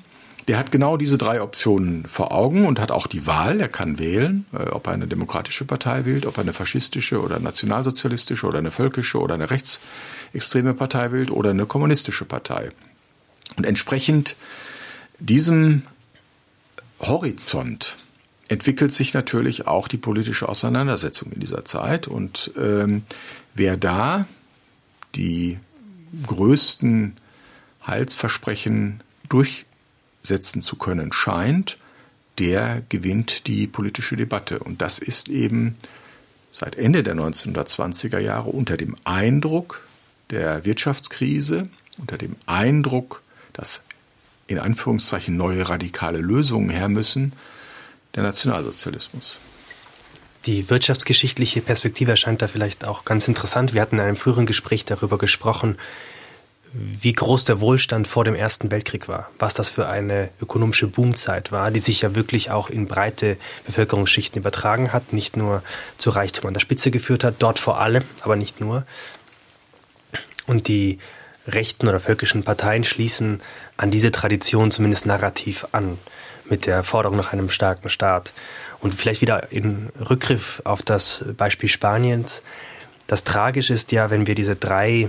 Der 0.49 0.59
hat 0.59 0.73
genau 0.73 0.97
diese 0.97 1.19
drei 1.19 1.43
Optionen 1.43 2.07
vor 2.07 2.33
Augen 2.33 2.65
und 2.65 2.81
hat 2.81 2.91
auch 2.91 3.07
die 3.07 3.27
Wahl. 3.27 3.61
Er 3.61 3.69
kann 3.69 3.99
wählen, 3.99 4.47
äh, 4.55 4.71
ob 4.71 4.87
er 4.87 4.95
eine 4.95 5.07
demokratische 5.07 5.67
Partei 5.67 6.07
wählt, 6.07 6.25
ob 6.25 6.39
er 6.39 6.41
eine 6.41 6.55
faschistische 6.55 7.21
oder 7.21 7.39
nationalsozialistische 7.39 8.47
oder 8.47 8.59
eine 8.59 8.71
völkische 8.71 9.21
oder 9.21 9.35
eine 9.35 9.51
rechtsextreme 9.51 10.73
Partei 10.73 11.13
wählt 11.13 11.31
oder 11.31 11.51
eine 11.51 11.67
kommunistische 11.67 12.25
Partei. 12.25 12.71
Und 13.57 13.67
entsprechend 13.67 14.37
diesem 15.19 15.83
Horizont 16.99 17.97
entwickelt 18.49 18.93
sich 18.93 19.13
natürlich 19.13 19.67
auch 19.67 19.87
die 19.87 19.99
politische 19.99 20.49
Auseinandersetzung 20.49 21.31
in 21.33 21.41
dieser 21.41 21.67
Zeit. 21.67 22.09
Und 22.09 22.53
ähm, 22.57 23.03
wer 23.55 23.77
da 23.77 24.27
die 25.15 25.59
größten 26.27 27.15
Heilsversprechen 27.87 29.03
durchsetzen 29.29 30.63
zu 30.63 30.77
können 30.77 31.13
scheint, 31.13 31.79
der 32.39 32.83
gewinnt 32.89 33.47
die 33.47 33.67
politische 33.67 34.17
Debatte. 34.17 34.59
Und 34.59 34.83
das 34.83 34.99
ist 34.99 35.29
eben 35.29 35.77
seit 36.51 36.77
Ende 36.77 37.03
der 37.03 37.15
1920er 37.15 38.19
Jahre 38.19 38.51
unter 38.51 38.77
dem 38.77 38.97
Eindruck 39.05 39.87
der 40.31 40.65
Wirtschaftskrise, 40.65 41.69
unter 41.99 42.19
dem 42.19 42.37
Eindruck, 42.47 43.23
dass 43.53 43.85
in 44.47 44.59
Anführungszeichen 44.59 45.37
neue 45.37 45.69
radikale 45.69 46.19
Lösungen 46.19 46.71
her 46.71 46.89
müssen, 46.89 47.33
der 48.15 48.23
Nationalsozialismus. 48.23 49.41
Die 50.47 50.69
wirtschaftsgeschichtliche 50.71 51.61
Perspektive 51.61 52.11
erscheint 52.11 52.43
da 52.43 52.49
vielleicht 52.49 52.85
auch 52.85 53.05
ganz 53.05 53.29
interessant. 53.29 53.75
Wir 53.75 53.83
hatten 53.83 53.97
in 53.97 54.03
einem 54.03 54.17
früheren 54.17 54.47
Gespräch 54.47 54.85
darüber 54.85 55.19
gesprochen, 55.19 55.79
wie 56.75 57.13
groß 57.13 57.45
der 57.45 57.61
Wohlstand 57.61 58.09
vor 58.09 58.25
dem 58.25 58.35
Ersten 58.35 58.71
Weltkrieg 58.71 59.07
war, 59.07 59.31
was 59.39 59.55
das 59.55 59.69
für 59.69 59.89
eine 59.89 60.31
ökonomische 60.41 60.89
Boomzeit 60.89 61.53
war, 61.53 61.71
die 61.71 61.79
sich 61.79 62.01
ja 62.01 62.15
wirklich 62.15 62.51
auch 62.51 62.71
in 62.71 62.89
breite 62.89 63.37
Bevölkerungsschichten 63.67 64.41
übertragen 64.41 64.93
hat, 64.93 65.13
nicht 65.13 65.37
nur 65.37 65.63
zu 65.99 66.11
Reichtum 66.11 66.49
an 66.49 66.55
der 66.55 66.61
Spitze 66.61 66.91
geführt 66.91 67.25
hat, 67.25 67.37
dort 67.41 67.59
vor 67.59 67.79
allem, 67.79 68.05
aber 68.23 68.37
nicht 68.37 68.61
nur. 68.61 68.87
Und 70.47 70.67
die 70.67 70.99
rechten 71.47 71.89
oder 71.89 72.01
völkischen 72.01 72.43
Parteien 72.43 72.85
schließen 72.85 73.43
an 73.77 73.91
diese 73.91 74.11
Tradition 74.11 74.71
zumindest 74.71 75.07
narrativ 75.07 75.67
an 75.73 75.99
mit 76.49 76.67
der 76.67 76.85
Forderung 76.85 77.17
nach 77.17 77.33
einem 77.33 77.51
starken 77.51 77.91
Staat. 77.91 78.33
Und 78.83 78.95
vielleicht 78.95 79.23
wieder 79.23 79.53
in 79.53 79.91
Rückgriff 80.11 80.61
auf 80.65 80.83
das 80.83 81.25
Beispiel 81.37 81.69
Spaniens. 81.69 82.43
Das 83.07 83.25
Tragische 83.25 83.73
ist 83.73 83.93
ja, 83.93 84.11
wenn 84.11 84.27
wir 84.27 84.35
diese 84.35 84.57
drei 84.57 85.09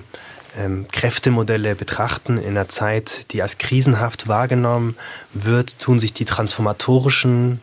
ähm, 0.58 0.86
Kräftemodelle 0.92 1.74
betrachten 1.74 2.38
in 2.38 2.50
einer 2.50 2.70
Zeit, 2.70 3.32
die 3.34 3.42
als 3.42 3.58
krisenhaft 3.58 4.28
wahrgenommen 4.28 4.96
wird, 5.34 5.80
tun 5.80 6.00
sich 6.00 6.14
die 6.14 6.26
transformatorischen, 6.26 7.62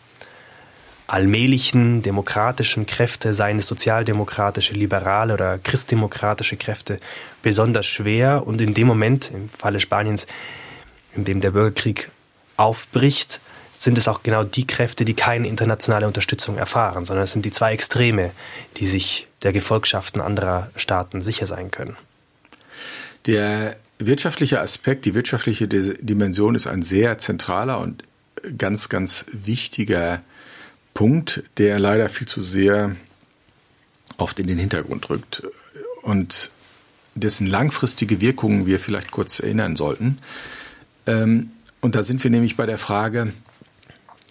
allmählichen, 1.06 2.02
demokratischen 2.02 2.86
Kräfte, 2.86 3.32
seien 3.32 3.58
es 3.58 3.68
sozialdemokratische, 3.68 4.74
liberale 4.74 5.34
oder 5.34 5.58
christdemokratische 5.58 6.56
Kräfte, 6.56 6.98
besonders 7.42 7.86
schwer. 7.86 8.46
Und 8.46 8.60
in 8.60 8.74
dem 8.74 8.88
Moment, 8.88 9.30
im 9.32 9.48
Falle 9.50 9.80
Spaniens, 9.80 10.26
in 11.14 11.24
dem 11.24 11.40
der 11.40 11.52
Bürgerkrieg 11.52 12.10
aufbricht, 12.56 13.40
sind 13.80 13.96
es 13.96 14.08
auch 14.08 14.22
genau 14.22 14.44
die 14.44 14.66
Kräfte, 14.66 15.06
die 15.06 15.14
keine 15.14 15.48
internationale 15.48 16.06
Unterstützung 16.06 16.58
erfahren, 16.58 17.06
sondern 17.06 17.24
es 17.24 17.32
sind 17.32 17.46
die 17.46 17.50
zwei 17.50 17.72
Extreme, 17.72 18.30
die 18.76 18.84
sich 18.84 19.26
der 19.42 19.54
Gefolgschaften 19.54 20.20
anderer 20.20 20.70
Staaten 20.76 21.22
sicher 21.22 21.46
sein 21.46 21.70
können. 21.70 21.96
Der 23.24 23.76
wirtschaftliche 23.98 24.60
Aspekt, 24.60 25.06
die 25.06 25.14
wirtschaftliche 25.14 25.66
Dimension 25.66 26.54
ist 26.54 26.66
ein 26.66 26.82
sehr 26.82 27.16
zentraler 27.16 27.78
und 27.78 28.04
ganz, 28.58 28.90
ganz 28.90 29.24
wichtiger 29.32 30.20
Punkt, 30.92 31.42
der 31.56 31.78
leider 31.78 32.10
viel 32.10 32.28
zu 32.28 32.42
sehr 32.42 32.94
oft 34.18 34.38
in 34.38 34.46
den 34.46 34.58
Hintergrund 34.58 35.08
rückt 35.08 35.42
und 36.02 36.50
dessen 37.14 37.46
langfristige 37.46 38.20
Wirkungen 38.20 38.66
wir 38.66 38.78
vielleicht 38.78 39.10
kurz 39.10 39.40
erinnern 39.40 39.74
sollten. 39.74 40.18
Ähm, 41.06 41.52
und 41.80 41.94
da 41.94 42.02
sind 42.02 42.22
wir 42.22 42.30
nämlich 42.30 42.58
bei 42.58 42.66
der 42.66 42.76
Frage, 42.76 43.32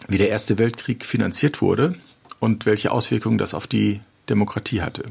wie 0.07 0.17
der 0.17 0.29
Erste 0.29 0.57
Weltkrieg 0.57 1.05
finanziert 1.05 1.61
wurde 1.61 1.95
und 2.39 2.65
welche 2.65 2.91
Auswirkungen 2.91 3.37
das 3.37 3.53
auf 3.53 3.67
die 3.67 3.99
Demokratie 4.29 4.81
hatte. 4.81 5.03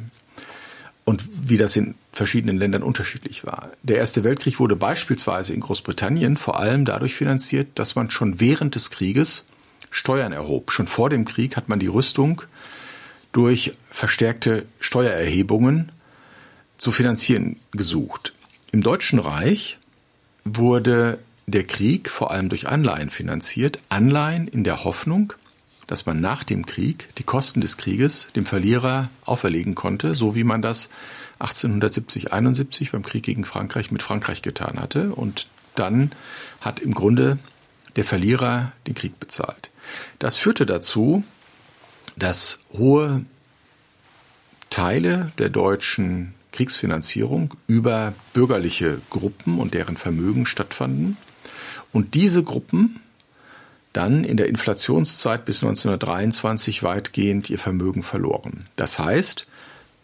Und 1.04 1.24
wie 1.40 1.56
das 1.56 1.74
in 1.76 1.94
verschiedenen 2.12 2.58
Ländern 2.58 2.82
unterschiedlich 2.82 3.46
war. 3.46 3.70
Der 3.82 3.96
Erste 3.96 4.24
Weltkrieg 4.24 4.60
wurde 4.60 4.76
beispielsweise 4.76 5.54
in 5.54 5.60
Großbritannien 5.60 6.36
vor 6.36 6.60
allem 6.60 6.84
dadurch 6.84 7.14
finanziert, 7.14 7.68
dass 7.76 7.94
man 7.94 8.10
schon 8.10 8.40
während 8.40 8.74
des 8.74 8.90
Krieges 8.90 9.46
Steuern 9.90 10.32
erhob. 10.32 10.70
Schon 10.70 10.86
vor 10.86 11.08
dem 11.08 11.24
Krieg 11.24 11.56
hat 11.56 11.68
man 11.68 11.78
die 11.78 11.86
Rüstung 11.86 12.42
durch 13.32 13.74
verstärkte 13.90 14.66
Steuererhebungen 14.80 15.92
zu 16.76 16.92
finanzieren 16.92 17.56
gesucht. 17.72 18.34
Im 18.70 18.82
Deutschen 18.82 19.18
Reich 19.18 19.78
wurde 20.44 21.18
der 21.48 21.64
Krieg 21.64 22.10
vor 22.10 22.30
allem 22.30 22.48
durch 22.48 22.68
Anleihen 22.68 23.10
finanziert. 23.10 23.78
Anleihen 23.88 24.48
in 24.48 24.64
der 24.64 24.84
Hoffnung, 24.84 25.32
dass 25.86 26.04
man 26.04 26.20
nach 26.20 26.44
dem 26.44 26.66
Krieg 26.66 27.08
die 27.16 27.22
Kosten 27.22 27.62
des 27.62 27.78
Krieges 27.78 28.28
dem 28.36 28.44
Verlierer 28.44 29.08
auferlegen 29.24 29.74
konnte, 29.74 30.14
so 30.14 30.34
wie 30.34 30.44
man 30.44 30.60
das 30.60 30.90
1870, 31.38 32.32
71 32.32 32.92
beim 32.92 33.02
Krieg 33.02 33.22
gegen 33.22 33.44
Frankreich 33.44 33.90
mit 33.90 34.02
Frankreich 34.02 34.42
getan 34.42 34.78
hatte. 34.78 35.14
Und 35.14 35.48
dann 35.74 36.12
hat 36.60 36.80
im 36.80 36.92
Grunde 36.92 37.38
der 37.96 38.04
Verlierer 38.04 38.72
den 38.86 38.94
Krieg 38.94 39.18
bezahlt. 39.18 39.70
Das 40.18 40.36
führte 40.36 40.66
dazu, 40.66 41.24
dass 42.16 42.58
hohe 42.72 43.24
Teile 44.68 45.32
der 45.38 45.48
deutschen 45.48 46.34
Kriegsfinanzierung 46.52 47.54
über 47.66 48.12
bürgerliche 48.34 49.00
Gruppen 49.08 49.58
und 49.58 49.72
deren 49.72 49.96
Vermögen 49.96 50.44
stattfanden 50.44 51.16
und 51.92 52.14
diese 52.14 52.42
Gruppen 52.42 53.00
dann 53.92 54.24
in 54.24 54.36
der 54.36 54.48
Inflationszeit 54.48 55.44
bis 55.44 55.62
1923 55.62 56.82
weitgehend 56.82 57.50
ihr 57.50 57.58
Vermögen 57.58 58.02
verloren. 58.02 58.64
Das 58.76 58.98
heißt, 58.98 59.46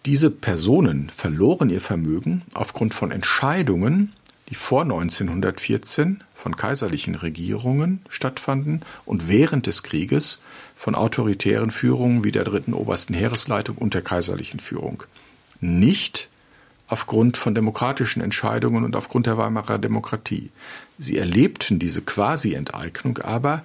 diese 0.06 0.30
Personen 0.30 1.10
verloren 1.14 1.70
ihr 1.70 1.80
Vermögen 1.80 2.42
aufgrund 2.54 2.92
von 2.92 3.10
Entscheidungen, 3.10 4.12
die 4.48 4.54
vor 4.54 4.82
1914 4.82 6.22
von 6.34 6.56
kaiserlichen 6.56 7.14
Regierungen 7.14 8.04
stattfanden 8.10 8.82
und 9.06 9.28
während 9.28 9.66
des 9.66 9.82
Krieges 9.82 10.42
von 10.76 10.94
autoritären 10.94 11.70
Führungen 11.70 12.24
wie 12.24 12.32
der 12.32 12.44
dritten 12.44 12.74
obersten 12.74 13.14
Heeresleitung 13.14 13.78
und 13.78 13.94
der 13.94 14.02
kaiserlichen 14.02 14.60
Führung. 14.60 15.04
Nicht 15.60 16.28
aufgrund 16.88 17.36
von 17.36 17.54
demokratischen 17.54 18.20
Entscheidungen 18.20 18.84
und 18.84 18.96
aufgrund 18.96 19.26
der 19.26 19.38
Weimarer 19.38 19.78
Demokratie. 19.78 20.50
Sie 20.98 21.16
erlebten 21.16 21.78
diese 21.78 22.02
Quasi-Enteignung 22.02 23.18
aber 23.18 23.62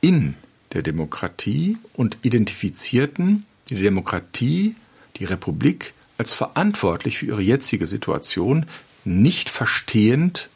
in 0.00 0.34
der 0.72 0.82
Demokratie 0.82 1.78
und 1.94 2.18
identifizierten 2.22 3.46
die 3.68 3.76
Demokratie, 3.76 4.74
die 5.16 5.24
Republik 5.24 5.94
als 6.18 6.32
verantwortlich 6.32 7.18
für 7.18 7.26
ihre 7.26 7.42
jetzige 7.42 7.86
Situation, 7.86 8.66
nicht 9.04 9.48
verstehend 9.48 10.48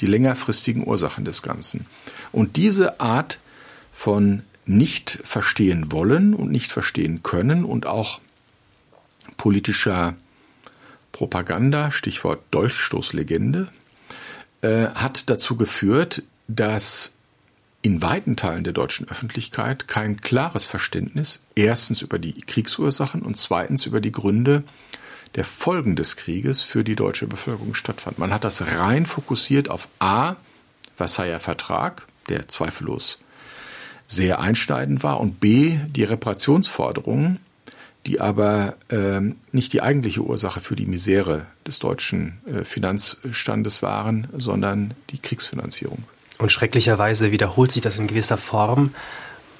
die 0.00 0.06
längerfristigen 0.06 0.86
Ursachen 0.86 1.24
des 1.24 1.42
Ganzen. 1.42 1.86
Und 2.32 2.56
diese 2.56 3.00
Art 3.00 3.38
von 3.92 4.42
nicht 4.66 5.18
verstehen 5.24 5.92
wollen 5.92 6.34
und 6.34 6.50
nicht 6.50 6.72
verstehen 6.72 7.22
können 7.22 7.64
und 7.64 7.86
auch 7.86 8.20
politischer 9.36 10.14
Propaganda, 11.14 11.92
Stichwort 11.92 12.42
Dolchstoßlegende, 12.50 13.68
äh, 14.62 14.88
hat 14.88 15.30
dazu 15.30 15.56
geführt, 15.56 16.24
dass 16.48 17.14
in 17.82 18.02
weiten 18.02 18.36
Teilen 18.36 18.64
der 18.64 18.72
deutschen 18.72 19.08
Öffentlichkeit 19.08 19.86
kein 19.86 20.20
klares 20.20 20.66
Verständnis, 20.66 21.44
erstens 21.54 22.02
über 22.02 22.18
die 22.18 22.32
Kriegsursachen 22.32 23.22
und 23.22 23.36
zweitens 23.36 23.86
über 23.86 24.00
die 24.00 24.10
Gründe 24.10 24.64
der 25.36 25.44
Folgen 25.44 25.94
des 25.94 26.16
Krieges 26.16 26.62
für 26.62 26.82
die 26.82 26.96
deutsche 26.96 27.28
Bevölkerung 27.28 27.74
stattfand. 27.74 28.18
Man 28.18 28.32
hat 28.32 28.42
das 28.42 28.62
rein 28.66 29.06
fokussiert 29.06 29.70
auf 29.70 29.88
A, 30.00 30.36
Versailler 30.96 31.40
Vertrag, 31.40 32.06
der 32.28 32.48
zweifellos 32.48 33.20
sehr 34.08 34.40
einschneidend 34.40 35.04
war, 35.04 35.20
und 35.20 35.38
B, 35.38 35.78
die 35.86 36.04
Reparationsforderungen, 36.04 37.38
die 38.06 38.20
aber 38.20 38.74
äh, 38.88 39.20
nicht 39.52 39.72
die 39.72 39.82
eigentliche 39.82 40.20
Ursache 40.20 40.60
für 40.60 40.76
die 40.76 40.86
Misere 40.86 41.46
des 41.66 41.78
deutschen 41.78 42.38
äh, 42.46 42.64
Finanzstandes 42.64 43.82
waren, 43.82 44.28
sondern 44.36 44.94
die 45.10 45.18
Kriegsfinanzierung. 45.18 46.04
Und 46.38 46.52
schrecklicherweise 46.52 47.32
wiederholt 47.32 47.72
sich 47.72 47.82
das 47.82 47.96
in 47.96 48.06
gewisser 48.06 48.36
Form, 48.36 48.94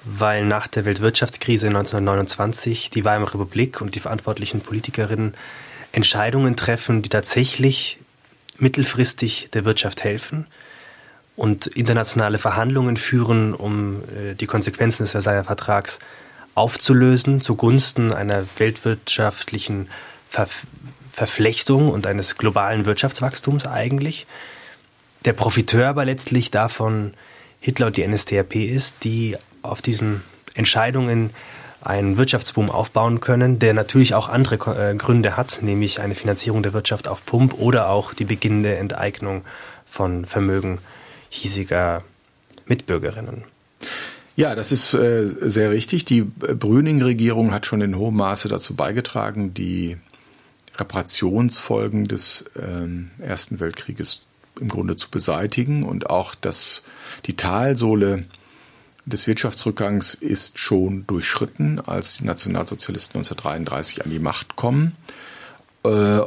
weil 0.05 0.45
nach 0.45 0.67
der 0.67 0.85
Weltwirtschaftskrise 0.85 1.69
1929 1.69 2.91
die 2.91 3.05
Weimarer 3.05 3.35
Republik 3.35 3.81
und 3.81 3.95
die 3.95 4.01
verantwortlichen 4.01 4.61
Politikerinnen 4.61 5.35
Entscheidungen 5.93 6.57
treffen, 6.57 7.03
die 7.03 7.09
tatsächlich 7.09 7.99
mittelfristig 8.59 9.49
der 9.53 9.65
Wirtschaft 9.65 10.05
helfen 10.05 10.47
und 11.37 11.67
internationale 11.67 12.39
Verhandlungen 12.39 12.97
führen, 12.97 13.55
um 13.55 14.03
äh, 14.03 14.35
die 14.35 14.47
Konsequenzen 14.47 15.05
des 15.05 15.13
Versailler 15.13 15.45
Vertrags 15.45 16.01
aufzulösen 16.55 17.41
zugunsten 17.41 18.13
einer 18.13 18.45
weltwirtschaftlichen 18.59 19.89
Ver 20.29 20.49
Verflechtung 21.11 21.91
und 21.91 22.09
eines 22.09 22.37
globalen 22.39 22.87
Wirtschaftswachstums 22.87 23.69
eigentlich. 23.69 24.27
Der 25.25 25.33
Profiteur 25.33 25.87
aber 25.87 26.05
letztlich 26.05 26.51
davon 26.51 27.15
Hitler 27.61 27.87
und 27.87 27.97
die 27.97 28.07
NSDAP 28.07 28.57
ist, 28.57 29.05
die 29.05 29.37
auf 29.63 29.81
diesen 29.81 30.23
Entscheidungen 30.55 31.31
einen 31.81 32.17
Wirtschaftsboom 32.17 32.69
aufbauen 32.71 33.21
können, 33.21 33.59
der 33.59 33.75
natürlich 33.75 34.15
auch 34.15 34.29
andere 34.29 34.57
äh, 34.77 34.97
Gründe 34.97 35.37
hat, 35.37 35.61
nämlich 35.63 36.01
eine 36.01 36.15
Finanzierung 36.15 36.63
der 36.63 36.73
Wirtschaft 36.73 37.07
auf 37.07 37.25
Pump 37.25 37.55
oder 37.55 37.91
auch 37.91 38.15
die 38.15 38.25
beginnende 38.25 38.77
Enteignung 38.77 39.45
von 39.87 40.27
Vermögen 40.27 40.79
hiesiger 41.29 42.03
Mitbürgerinnen. 42.67 43.45
Ja, 44.37 44.55
das 44.57 44.73
ist 44.73 44.95
äh, 44.95 45.27
sehr 45.41 45.71
richtig. 45.71 46.05
Die 46.05 46.23
Brüning-Regierung 46.23 47.53
hat 47.53 47.67
schon 47.67 47.81
in 47.81 47.97
hohem 47.97 48.17
Maße 48.17 48.49
dazu 48.49 48.75
beigetragen, 48.75 49.55
die 49.55 49.97
Reparationsfolgen 50.77 52.05
des 52.05 52.45
ähm, 52.61 53.11
Ersten 53.19 53.61
Weltkrieges 53.61 54.23
im 54.61 54.69
Grunde 54.69 54.97
zu 54.97 55.11
beseitigen 55.11 55.85
und 55.85 56.11
auch 56.11 56.35
das, 56.35 56.85
die 57.27 57.37
Talsohle 57.37 58.25
des 59.07 59.27
Wirtschaftsrückgangs 59.27 60.15
ist 60.15 60.59
schon 60.59 61.07
durchschritten, 61.07 61.81
als 61.81 62.19
die 62.19 62.25
Nationalsozialisten 62.25 63.19
1933 63.19 64.05
an 64.05 64.11
die 64.11 64.19
Macht 64.19 64.57
kommen. 64.57 64.97
Äh, 65.85 66.21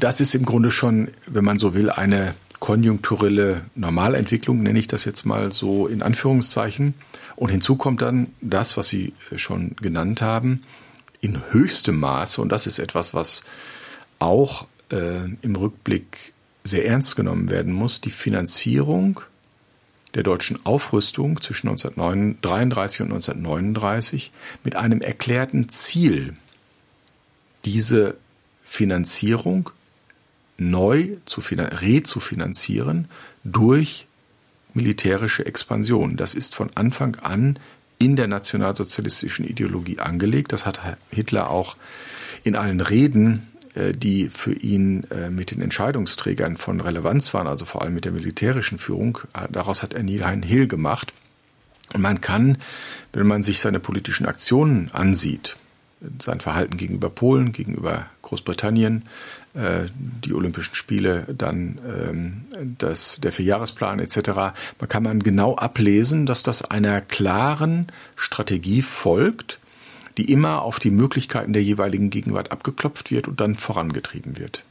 das 0.00 0.20
ist 0.20 0.34
im 0.34 0.44
Grunde 0.44 0.70
schon, 0.70 1.08
wenn 1.26 1.44
man 1.44 1.58
so 1.58 1.74
will, 1.74 1.90
eine 1.90 2.34
konjunkturelle 2.60 3.62
Normalentwicklung, 3.74 4.62
nenne 4.62 4.78
ich 4.78 4.86
das 4.86 5.04
jetzt 5.04 5.26
mal 5.26 5.52
so 5.52 5.86
in 5.86 6.00
Anführungszeichen. 6.00 6.94
Und 7.36 7.50
hinzu 7.50 7.76
kommt 7.76 8.02
dann 8.02 8.28
das, 8.40 8.76
was 8.76 8.88
Sie 8.88 9.14
schon 9.36 9.76
genannt 9.76 10.22
haben, 10.22 10.62
in 11.20 11.40
höchstem 11.50 11.98
Maße, 11.98 12.40
und 12.40 12.50
das 12.50 12.66
ist 12.66 12.78
etwas, 12.78 13.14
was 13.14 13.44
auch 14.18 14.66
äh, 14.90 15.24
im 15.42 15.56
Rückblick 15.56 16.32
sehr 16.64 16.86
ernst 16.86 17.16
genommen 17.16 17.50
werden 17.50 17.72
muss, 17.72 18.00
die 18.00 18.10
Finanzierung 18.10 19.20
der 20.14 20.22
deutschen 20.22 20.64
Aufrüstung 20.66 21.40
zwischen 21.40 21.68
1933 21.68 23.00
und 23.00 23.12
1939 23.12 24.30
mit 24.62 24.76
einem 24.76 25.00
erklärten 25.00 25.68
Ziel, 25.68 26.34
diese 27.64 28.16
Finanzierung 28.64 29.70
neu 30.58 31.16
zu 31.24 31.40
rezufinanzieren 31.40 33.08
durch 33.44 34.06
militärische 34.74 35.46
Expansion. 35.46 36.16
Das 36.16 36.34
ist 36.34 36.54
von 36.54 36.70
Anfang 36.74 37.16
an 37.16 37.58
in 37.98 38.16
der 38.16 38.26
nationalsozialistischen 38.26 39.46
Ideologie 39.46 39.98
angelegt. 39.98 40.52
Das 40.52 40.66
hat 40.66 40.80
Hitler 41.10 41.50
auch 41.50 41.76
in 42.44 42.56
allen 42.56 42.80
Reden 42.80 43.52
äh, 43.74 43.92
die 43.92 44.28
für 44.28 44.52
ihn 44.52 45.04
äh, 45.10 45.30
mit 45.30 45.50
den 45.50 45.62
Entscheidungsträgern 45.62 46.58
von 46.58 46.80
Relevanz 46.80 47.32
waren, 47.32 47.46
also 47.46 47.64
vor 47.64 47.82
allem 47.82 47.94
mit 47.94 48.04
der 48.04 48.12
militärischen 48.12 48.78
Führung. 48.78 49.18
Äh, 49.32 49.48
daraus 49.50 49.82
hat 49.82 49.94
er 49.94 50.02
nie 50.02 50.20
einen 50.22 50.42
Hehl 50.42 50.66
gemacht. 50.66 51.14
Und 51.94 52.02
man 52.02 52.20
kann, 52.20 52.58
wenn 53.12 53.26
man 53.26 53.42
sich 53.42 53.60
seine 53.60 53.80
politischen 53.80 54.26
Aktionen 54.26 54.90
ansieht, 54.92 55.56
sein 56.20 56.40
Verhalten 56.40 56.76
gegenüber 56.76 57.10
Polen, 57.10 57.52
gegenüber 57.52 58.06
Großbritannien, 58.22 59.04
die 59.54 60.32
Olympischen 60.32 60.74
Spiele, 60.74 61.26
dann 61.36 61.78
ähm, 61.86 62.44
das, 62.78 63.20
der 63.20 63.32
Vierjahresplan 63.32 63.98
etc. 63.98 64.30
Man 64.80 64.88
kann 64.88 65.02
man 65.02 65.20
genau 65.20 65.56
ablesen, 65.56 66.24
dass 66.24 66.42
das 66.42 66.64
einer 66.64 67.02
klaren 67.02 67.88
Strategie 68.16 68.80
folgt, 68.80 69.58
die 70.16 70.30
immer 70.30 70.62
auf 70.62 70.80
die 70.80 70.90
Möglichkeiten 70.90 71.52
der 71.52 71.62
jeweiligen 71.62 72.08
Gegenwart 72.08 72.50
abgeklopft 72.50 73.10
wird 73.10 73.28
und 73.28 73.40
dann 73.40 73.56
vorangetrieben 73.56 74.38
wird. 74.38 74.64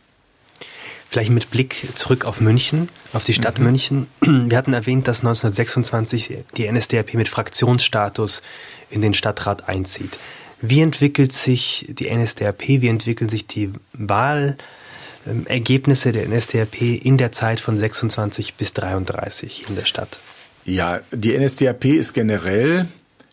Vielleicht 1.10 1.32
mit 1.32 1.52
Blick 1.52 1.88
zurück 1.96 2.26
auf 2.26 2.40
München, 2.40 2.88
auf 3.12 3.26
die 3.26 3.34
Stadt 3.34 3.60
mhm. 3.60 3.66
München. 3.66 4.08
Wir 4.22 4.58
hatten 4.58 4.74
erwähnt, 4.74 5.08
dass 5.08 5.20
1926 5.20 6.38
die 6.56 6.72
NSDAP 6.72 7.16
mit 7.16 7.28
Fraktionsstatus 7.28 8.42
in 8.90 9.02
den 9.02 9.14
Stadtrat 9.14 9.68
einzieht. 9.68 10.18
Wie 10.62 10.82
entwickelt 10.82 11.34
sich 11.34 11.88
die 11.90 12.16
NSDAP, 12.16 12.68
wie 12.68 12.88
entwickeln 12.88 13.30
sich 13.30 13.48
die 13.48 13.72
Wahlergebnisse 13.94 16.12
der 16.12 16.28
NSDAP 16.28 16.80
in 16.82 17.18
der 17.18 17.32
Zeit 17.32 17.60
von 17.60 17.76
26 17.78 18.54
bis 18.54 18.74
33 18.74 19.70
in 19.70 19.76
der 19.76 19.86
Stadt? 19.86 20.20
Ja, 20.64 21.00
die 21.12 21.36
NSDAP 21.38 21.86
ist 21.86 22.14
generell 22.14 22.88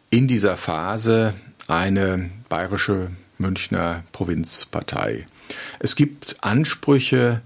in 0.08 0.26
dieser 0.26 0.56
Phase 0.56 1.34
eine 1.66 2.30
bayerische 2.48 3.10
Münchner 3.36 4.04
Provinzpartei. 4.12 5.26
Es 5.78 5.96
gibt 5.96 6.36
Ansprüche 6.40 7.42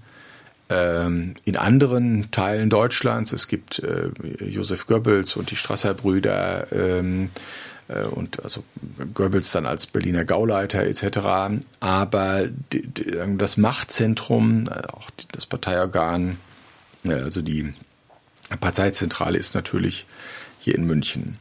ähm, 0.69 1.33
in 1.43 1.57
anderen 1.57 2.31
Teilen 2.31 2.69
Deutschlands. 2.69 3.33
Es 3.33 3.49
gibt 3.49 3.79
äh, 3.79 4.11
Josef 4.45 4.87
Goebbels 4.87 5.35
und 5.35 5.51
die 5.51 5.57
Strasser-Brüder 5.57 6.67
ähm, 6.71 7.25
äh, 7.25 7.29
und 8.01 8.43
also 8.43 8.63
Goebbels 9.13 9.51
dann 9.51 9.65
als 9.65 9.87
Berliner 9.87 10.25
Gauleiter 10.25 10.83
etc. 10.83 11.61
Aber 11.79 12.47
die, 12.71 12.87
die, 12.87 13.17
das 13.37 13.57
Machtzentrum, 13.57 14.65
äh, 14.67 14.87
auch 14.87 15.09
das 15.31 15.45
Parteiorgan, 15.45 16.37
äh, 17.03 17.13
also 17.13 17.41
die 17.41 17.73
Parteizentrale 18.59 19.37
ist 19.37 19.55
natürlich 19.55 20.05
hier 20.59 20.75
in 20.75 20.85
München. 20.85 21.37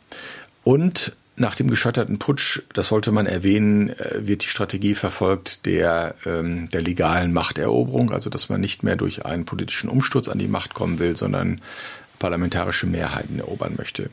Und 0.64 1.16
nach 1.36 1.54
dem 1.54 1.68
gescheiterten 1.68 2.18
Putsch, 2.18 2.62
das 2.74 2.88
sollte 2.88 3.10
man 3.10 3.26
erwähnen, 3.26 3.90
äh, 3.90 4.26
wird 4.26 4.44
die 4.44 4.48
Strategie 4.48 4.94
verfolgt 4.94 5.66
der, 5.66 6.14
ähm, 6.26 6.68
der 6.68 6.82
legalen 6.82 7.32
Machteroberung, 7.32 8.12
also 8.12 8.30
dass 8.30 8.48
man 8.48 8.60
nicht 8.60 8.82
mehr 8.82 8.96
durch 8.96 9.24
einen 9.24 9.44
politischen 9.44 9.88
Umsturz 9.88 10.28
an 10.28 10.38
die 10.38 10.48
Macht 10.48 10.74
kommen 10.74 10.98
will, 10.98 11.16
sondern 11.16 11.60
parlamentarische 12.18 12.86
Mehrheiten 12.86 13.38
erobern 13.38 13.74
möchte. 13.76 14.10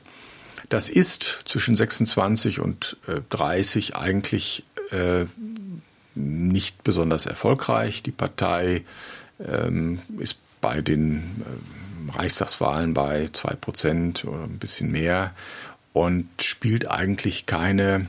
Das 0.70 0.90
ist 0.90 1.40
zwischen 1.46 1.76
26 1.76 2.60
und 2.60 2.98
äh, 3.08 3.22
30 3.30 3.96
eigentlich 3.96 4.64
äh, 4.92 5.26
nicht 6.16 6.84
besonders 6.84 7.26
erfolgreich. 7.26 8.04
Die 8.04 8.12
Partei 8.12 8.84
ähm, 9.40 10.00
ist 10.20 10.38
bei 10.62 10.82
den 10.82 11.18
äh, 11.42 12.18
Reichstagswahlen 12.18 12.94
bei 12.94 13.30
zwei 13.34 13.56
Prozent 13.56 14.26
oder 14.26 14.44
ein 14.44 14.60
bisschen 14.60 14.92
mehr 14.92 15.34
und 15.94 16.28
spielt 16.42 16.90
eigentlich 16.90 17.46
keine, 17.46 18.08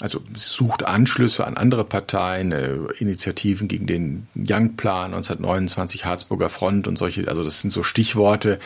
also 0.00 0.22
sucht 0.34 0.84
Anschlüsse 0.84 1.46
an 1.46 1.56
andere 1.56 1.84
Parteien, 1.84 2.52
äh, 2.52 2.74
Initiativen 2.98 3.68
gegen 3.68 3.86
den 3.86 4.26
Young-Plan 4.34 5.14
1929, 5.14 6.04
Harzburger 6.04 6.50
Front 6.50 6.88
und 6.88 6.96
solche, 6.96 7.28
also 7.28 7.44
das 7.44 7.60
sind 7.60 7.70
so 7.70 7.82
Stichworte, 7.82 8.58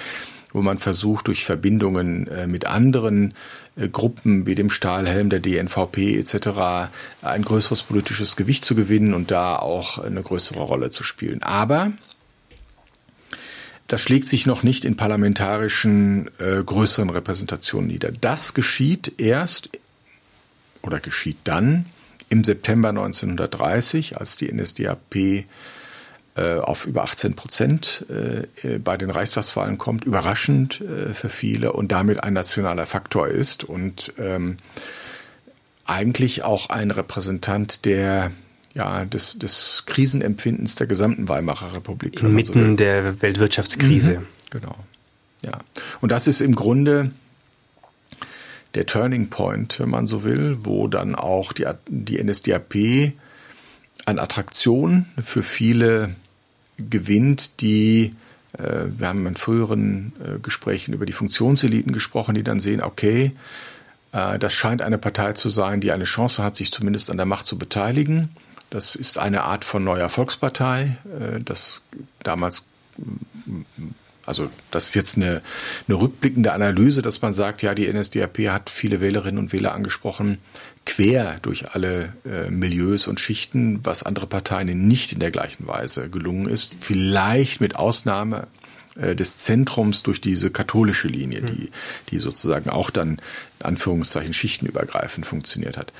wo 0.53 0.63
man 0.63 0.79
versucht, 0.79 1.29
durch 1.29 1.45
Verbindungen 1.45 2.27
äh, 2.29 2.47
mit 2.47 2.67
anderen 2.67 3.35
äh, 3.77 3.89
Gruppen 3.89 4.47
wie 4.47 4.55
dem 4.55 4.71
Stahlhelm, 4.71 5.31
der 5.31 5.41
DNVP 5.41 6.19
etc. 6.19 6.91
ein 7.23 7.43
größeres 7.43 7.83
politisches 7.83 8.37
Gewicht 8.37 8.65
zu 8.65 8.75
gewinnen 8.75 9.15
und 9.15 9.31
da 9.31 9.57
auch 9.57 9.99
eine 9.99 10.23
größere 10.23 10.61
Rolle 10.61 10.91
zu 10.91 11.05
spielen. 11.05 11.43
Aber 11.43 11.93
das 13.87 14.01
schlägt 14.01 14.27
sich 14.27 14.47
noch 14.47 14.63
nicht 14.63 14.85
in 14.85 14.97
parlamentarischen 14.97 16.29
äh, 16.39 16.63
größeren 16.65 17.11
Repräsentationen 17.11 17.89
nieder. 17.89 18.11
Das 18.13 18.55
geschieht 18.55 19.21
erst 19.21 19.71
oder 20.83 20.99
geschieht 20.99 21.39
dann 21.45 21.87
im 22.29 22.43
September 22.43 22.89
1930, 22.89 24.19
als 24.19 24.37
die 24.37 24.53
NSDAP 24.53 25.45
auf 26.42 26.87
über 26.87 27.03
18 27.03 27.35
Prozent 27.35 28.05
äh, 28.11 28.79
bei 28.79 28.96
den 28.96 29.11
Reichstagswahlen 29.11 29.79
kommt, 29.79 30.05
überraschend 30.05 30.81
äh, 30.81 31.14
für 31.14 31.31
viele 31.31 31.72
und 31.72 31.92
damit 31.92 32.22
ein 32.22 32.35
nationaler 32.35 32.87
Faktor 32.87 33.29
ist 33.29 33.64
und 33.64 34.12
ähm, 34.18 34.59
eigentlich 35.87 36.42
auch 36.42 36.68
ein 36.68 36.90
Repräsentant 36.90 37.85
der 37.85 38.33
ja, 38.75 39.07
des, 39.07 39.38
des 39.38 39.85
Krisenempfindens 39.87 40.75
der 40.75 40.87
gesamten 40.87 41.31
Weimarer 41.31 41.75
Republik. 41.75 42.22
Inmitten 42.22 42.70
so 42.72 42.77
der 42.77 43.22
Weltwirtschaftskrise. 43.22 44.18
Mhm, 44.18 44.27
genau. 44.51 44.77
Ja. 45.42 45.61
Und 46.03 46.12
das 46.12 46.27
ist 46.27 46.42
im 46.42 46.55
Grunde 46.55 47.12
der 48.75 48.85
Turning 48.85 49.31
Point, 49.31 49.81
wenn 49.81 49.88
man 49.88 50.07
so 50.07 50.25
will, 50.25 50.59
wo 50.61 50.88
dann 50.88 51.14
auch 51.14 51.55
die, 51.55 51.66
die 51.88 52.22
NSDAP 52.22 53.14
an 54.05 54.18
Attraktion 54.18 55.07
für 55.25 55.42
viele 55.42 56.14
gewinnt, 56.79 57.61
die 57.61 58.12
äh, 58.59 58.87
wir 58.97 59.09
haben 59.09 59.27
in 59.27 59.37
früheren 59.37 60.12
äh, 60.25 60.39
Gesprächen 60.39 60.95
über 60.95 61.07
die 61.07 61.12
Funktionseliten 61.12 61.93
gesprochen, 61.93 62.35
die 62.35 62.43
dann 62.43 62.61
sehen, 62.61 62.83
okay, 62.83 63.33
äh, 64.12 64.39
das 64.39 64.55
scheint 64.55 64.83
eine 64.83 64.99
Partei 64.99 65.33
zu 65.33 65.49
sein, 65.49 65.81
die 65.81 65.93
eine 65.93 66.05
Chance 66.05 66.43
hat, 66.43 66.57
sich 66.57 66.73
zumindest 66.73 67.11
an 67.11 67.17
der 67.17 67.27
Macht 67.27 67.47
zu 67.47 67.59
beteiligen. 67.59 68.31
Das 68.71 68.95
ist 68.95 69.19
eine 69.19 69.45
Art 69.45 69.65
von 69.65 69.85
neuer 69.85 70.09
Volkspartei, 70.09 70.97
das 71.45 71.85
damals 72.25 72.65
also 74.27 74.51
das 74.71 74.89
ist 74.89 74.95
jetzt 74.95 75.17
eine, 75.17 75.41
eine 75.89 75.99
rückblickende 75.99 76.53
Analyse, 76.53 77.01
dass 77.01 77.23
man 77.23 77.33
sagt, 77.33 77.62
ja, 77.62 77.75
die 77.75 77.91
NSDAP 77.91 78.39
hat 78.49 78.71
viele 78.71 79.01
Wählerinnen 79.01 79.39
und 79.39 79.53
Wähler 79.53 79.73
angesprochen, 79.73 80.39
quer 80.85 81.39
durch 81.43 81.71
alle 81.71 82.12
äh, 82.25 82.51
Milieus 82.51 83.07
und 83.07 83.21
Schichten, 83.21 83.81
was 83.85 84.03
andere 84.03 84.27
Parteien 84.27 84.87
nicht 84.87 85.12
in 85.12 85.21
der 85.21 85.31
gleichen 85.31 85.67
Weise 85.67 86.11
gelungen 86.11 86.49
ist. 86.49 86.77
Vielleicht 86.81 87.61
mit 87.61 87.77
Ausnahme 87.77 88.49
äh, 88.97 89.15
des 89.15 89.39
Zentrums 89.39 90.03
durch 90.03 90.21
diese 90.21 90.51
katholische 90.51 91.09
Linie, 91.09 91.43
die, 91.43 91.65
hm. 91.65 91.71
die 92.11 92.19
sozusagen 92.19 92.71
auch 92.71 92.91
dann 92.91 93.21
in 93.61 93.67
Anführungszeichen 93.67 94.33
schichtenübergreifend 94.33 95.27
funktioniert 95.27 95.77
hat. 95.77 95.93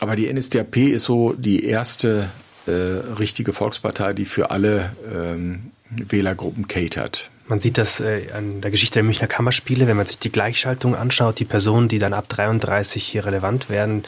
Aber 0.00 0.16
die 0.16 0.32
NSDAP 0.32 0.76
ist 0.76 1.04
so 1.04 1.32
die 1.32 1.64
erste 1.64 2.28
äh, 2.66 2.70
richtige 2.70 3.52
Volkspartei, 3.52 4.12
die 4.12 4.24
für 4.24 4.50
alle 4.50 4.94
ähm, 5.12 5.70
Wählergruppen 5.90 6.66
catert. 6.68 7.30
Man 7.46 7.60
sieht 7.60 7.76
das 7.76 8.00
äh, 8.00 8.28
an 8.34 8.60
der 8.60 8.70
Geschichte 8.70 8.94
der 8.94 9.02
Münchner 9.02 9.26
Kammerspiele, 9.26 9.86
wenn 9.86 9.96
man 9.96 10.06
sich 10.06 10.18
die 10.18 10.32
Gleichschaltung 10.32 10.94
anschaut, 10.96 11.38
die 11.38 11.44
Personen, 11.44 11.88
die 11.88 11.98
dann 11.98 12.14
ab 12.14 12.28
33 12.28 13.04
hier 13.04 13.26
relevant 13.26 13.68
werden, 13.68 14.04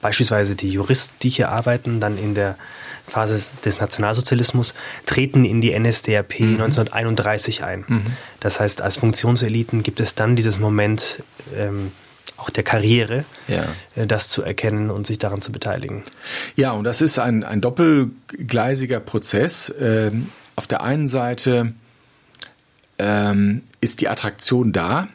beispielsweise 0.00 0.56
die 0.56 0.70
Juristen, 0.70 1.16
die 1.22 1.28
hier 1.28 1.50
arbeiten, 1.50 2.00
dann 2.00 2.16
in 2.16 2.34
der 2.34 2.56
Phase 3.06 3.42
des 3.64 3.80
Nationalsozialismus, 3.80 4.74
treten 5.04 5.44
in 5.44 5.60
die 5.60 5.78
NSDAP 5.78 6.40
mhm. 6.40 6.54
1931 6.54 7.64
ein. 7.64 7.84
Mhm. 7.86 8.02
Das 8.38 8.60
heißt, 8.60 8.80
als 8.80 8.96
Funktionseliten 8.96 9.82
gibt 9.82 10.00
es 10.00 10.14
dann 10.14 10.36
dieses 10.36 10.58
Moment 10.58 11.22
ähm, 11.56 11.92
auch 12.36 12.50
der 12.50 12.64
Karriere, 12.64 13.24
ja. 13.48 13.64
Äh, 13.94 14.06
das 14.06 14.28
zu 14.28 14.42
erkennen 14.42 14.90
und 14.90 15.06
sich 15.06 15.18
daran 15.18 15.42
zu 15.42 15.52
beteiligen. 15.52 16.02
Ja, 16.56 16.72
und 16.72 16.84
das 16.84 17.02
ist 17.02 17.18
ein, 17.18 17.44
ein 17.44 17.60
doppelgleisiger 17.60 19.00
Prozess. 19.00 19.74
Ähm, 19.78 20.30
auf 20.56 20.66
der 20.66 20.82
einen 20.82 21.08
Seite 21.08 21.72
ähm, 23.00 23.62
ist 23.80 24.02
die 24.02 24.08
Attraktion 24.08 24.72
da, 24.72 25.08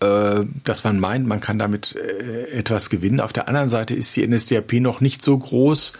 äh, 0.00 0.44
dass 0.64 0.84
man 0.84 1.00
meint, 1.00 1.26
man 1.26 1.40
kann 1.40 1.58
damit 1.58 1.96
äh, 1.96 2.50
etwas 2.52 2.88
gewinnen. 2.88 3.20
Auf 3.20 3.32
der 3.32 3.48
anderen 3.48 3.68
Seite 3.68 3.94
ist 3.94 4.14
die 4.14 4.26
NSDAP 4.26 4.74
noch 4.74 5.00
nicht 5.00 5.20
so 5.20 5.36
groß 5.36 5.94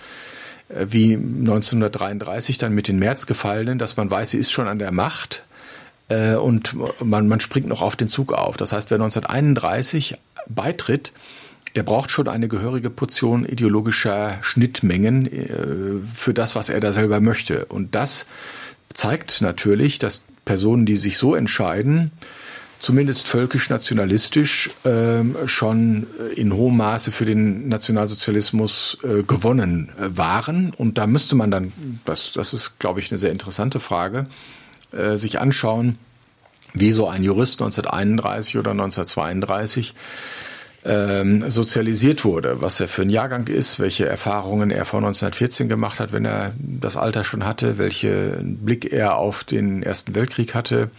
äh, 0.69 0.87
wie 0.89 1.15
1933 1.15 2.59
dann 2.59 2.75
mit 2.75 2.87
den 2.87 2.99
Märzgefallenen, 2.99 3.79
dass 3.79 3.97
man 3.97 4.11
weiß, 4.11 4.31
sie 4.31 4.39
ist 4.39 4.53
schon 4.53 4.69
an 4.69 4.79
der 4.79 4.93
Macht 4.93 5.43
äh, 6.09 6.35
und 6.35 6.77
man, 7.05 7.27
man 7.27 7.41
springt 7.41 7.67
noch 7.67 7.83
auf 7.83 7.97
den 7.97 8.09
Zug 8.09 8.33
auf. 8.33 8.57
Das 8.57 8.73
heißt, 8.73 8.91
wer 8.91 8.97
1931 8.97 10.17
beitritt, 10.47 11.13
der 11.75 11.83
braucht 11.83 12.13
schon 12.13 12.29
eine 12.29 12.47
gehörige 12.47 12.89
Portion 12.89 13.45
ideologischer 13.45 14.39
Schnittmengen 14.43 15.27
äh, 15.27 16.15
für 16.15 16.35
das, 16.35 16.55
was 16.55 16.69
er 16.69 16.79
da 16.79 16.93
selber 16.93 17.21
möchte. 17.21 17.65
Und 17.65 17.97
das 17.97 18.27
zeigt 18.93 19.41
natürlich, 19.41 19.99
dass 19.99 20.27
Personen, 20.45 20.87
die 20.87 20.97
sich 20.97 21.19
so 21.19 21.35
entscheiden, 21.35 22.11
zumindest 22.79 23.29
völkisch-nationalistisch 23.29 24.71
ähm, 24.85 25.37
schon 25.47 26.07
in 26.37 26.53
hohem 26.53 26.77
Maße 26.77 27.13
für 27.13 27.25
den 27.25 27.69
Nationalsozialismus 27.69 28.99
äh, 29.03 29.23
gewonnen 29.23 29.91
äh, 29.99 30.17
waren. 30.17 30.73
Und 30.77 30.99
da 30.99 31.07
müsste 31.07 31.35
man 31.35 31.51
dann, 31.51 31.73
das, 32.05 32.33
das 32.33 32.53
ist, 32.53 32.79
glaube 32.79 33.01
ich, 33.01 33.11
eine 33.11 33.19
sehr 33.19 33.33
interessante 33.33 33.81
Frage, 33.81 34.25
äh, 34.93 35.17
sich 35.17 35.41
anschauen, 35.41 35.99
wie 36.75 36.93
so 36.93 37.09
ein 37.09 37.25
Jurist 37.25 37.63
1931 37.63 38.59
oder 38.59 38.73
1932 38.73 39.95
ähm, 40.85 41.51
sozialisiert 41.51 42.25
wurde, 42.25 42.61
was 42.61 42.79
er 42.79 42.89
für 42.89 43.03
ein 43.03 43.11
Jahrgang 43.11 43.47
ist, 43.49 43.81
welche 43.81 44.07
Erfahrungen 44.07 44.71
er 44.71 44.85
vor 44.85 44.99
1914 44.99 45.69
gemacht 45.69 45.99
hat, 45.99 46.13
wenn 46.13 46.25
er 46.25 46.53
das 46.59 46.97
Alter 46.97 47.25
schon 47.25 47.47
hatte, 47.47 47.79
welchen 47.79 48.59
Blick 48.59 48.93
er 48.93 49.17
auf 49.17 49.45
den 49.45 49.83
Ersten 49.83 50.15
Weltkrieg 50.15 50.55
hatte 50.55 50.91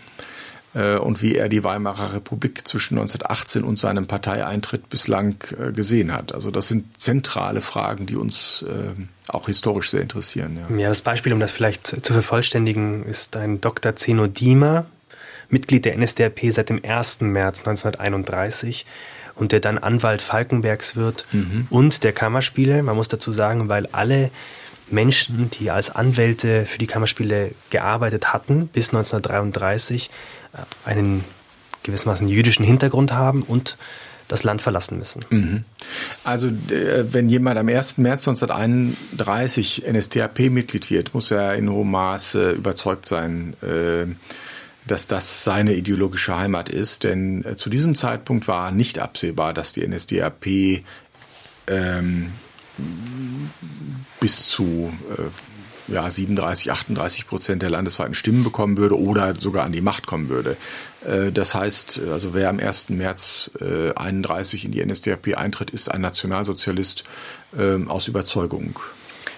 äh, 0.74 0.96
und 0.96 1.22
wie 1.22 1.36
er 1.36 1.50
die 1.50 1.64
Weimarer 1.64 2.14
Republik 2.14 2.68
zwischen 2.68 2.98
1918 2.98 3.64
und 3.64 3.78
seinem 3.78 4.08
Parteieintritt 4.08 4.90
bislang 4.90 5.36
äh, 5.60 5.72
gesehen 5.72 6.12
hat. 6.12 6.34
Also 6.34 6.50
das 6.50 6.68
sind 6.68 7.00
zentrale 7.00 7.62
Fragen, 7.62 8.08
die 8.08 8.16
uns 8.16 8.66
äh, 8.68 9.00
auch 9.28 9.46
historisch 9.46 9.92
sehr 9.92 10.02
interessieren. 10.02 10.58
Ja. 10.70 10.76
ja, 10.76 10.90
das 10.90 11.04
Beispiel, 11.04 11.32
um 11.32 11.40
das 11.40 11.52
vielleicht 11.52 11.86
zu 11.88 12.14
vervollständigen, 12.14 13.06
ist 13.06 13.38
ein 13.38 13.62
Dr. 13.62 13.96
Zeno 13.96 14.26
Diemer, 14.26 14.88
Mitglied 15.50 15.86
der 15.86 15.96
NSDAP 15.96 16.40
seit 16.50 16.70
dem 16.70 16.84
1. 16.84 17.22
März 17.22 17.60
1931 17.60 18.88
und 19.36 19.52
der 19.52 19.60
dann 19.60 19.78
Anwalt 19.78 20.22
Falkenbergs 20.22 20.96
wird 20.96 21.26
mhm. 21.32 21.68
und 21.70 22.04
der 22.04 22.14
Kammerspiele. 22.14 22.84
Man 22.84 22.96
muss 22.96 23.08
dazu 23.08 23.32
sagen, 23.32 23.70
weil 23.70 23.88
alle 23.92 24.32
Menschen, 24.90 25.50
die 25.52 25.72
als 25.72 25.90
Anwälte 25.90 26.66
für 26.66 26.78
die 26.78 26.88
Kammerspiele 26.88 27.52
gearbeitet 27.70 28.34
hatten, 28.34 28.68
bis 28.68 28.90
1933 28.90 30.10
äh, 30.54 30.58
einen 30.88 31.24
gewissermaßen 31.84 32.28
jüdischen 32.28 32.66
Hintergrund 32.66 33.14
haben 33.14 33.44
und 33.44 33.78
das 34.28 34.44
Land 34.44 34.62
verlassen 34.62 34.98
müssen. 34.98 35.24
Mhm. 35.30 35.64
Also 36.24 36.50
wenn 36.50 37.30
jemand 37.30 37.60
am 37.60 37.68
1. 37.68 38.00
März 38.00 38.28
1931 38.28 39.84
NSDAP-Mitglied 39.88 40.90
wird, 40.90 41.14
muss 41.14 41.30
er 41.30 41.56
in 41.56 41.70
hohem 41.70 41.92
Maße 41.92 42.52
überzeugt 42.52 43.06
sein, 43.06 43.56
äh, 43.62 44.08
dass 44.88 45.08
das 45.08 45.44
seine 45.44 45.74
ideologische 45.74 46.36
Heimat 46.36 46.70
ist. 46.70 47.04
Denn 47.04 47.44
äh, 47.44 47.56
zu 47.56 47.70
diesem 47.70 47.96
Zeitpunkt 47.96 48.48
war 48.48 48.72
nicht 48.72 49.00
absehbar, 49.00 49.54
dass 49.54 49.74
die 49.74 49.88
NSDAP 49.88 50.84
ähm, 51.68 52.32
bis 54.20 54.48
zu 54.48 54.94
äh, 55.18 55.94
ja, 55.94 56.10
37, 56.10 56.72
38 56.72 57.28
Prozent 57.28 57.62
der 57.62 57.70
landesweiten 57.70 58.16
Stimmen 58.16 58.44
bekommen 58.44 58.78
würde 58.78 59.00
oder 59.00 59.36
sogar 59.36 59.66
an 59.66 59.72
die 59.72 59.82
Macht 59.82 60.08
kommen 60.08 60.30
würde. 60.30 60.58
Äh, 61.06 61.32
das 61.32 61.54
heißt, 61.54 62.02
also 62.12 62.34
wer 62.34 62.50
am 62.50 62.60
1. 62.60 62.90
März 62.90 63.52
äh, 63.60 63.94
31 63.94 64.66
in 64.66 64.72
die 64.72 64.84
NSDAP 64.86 65.38
eintritt, 65.38 65.70
ist 65.70 65.90
ein 65.92 66.02
Nationalsozialist 66.02 67.04
äh, 67.58 67.84
aus 67.88 68.08
Überzeugung. 68.08 68.80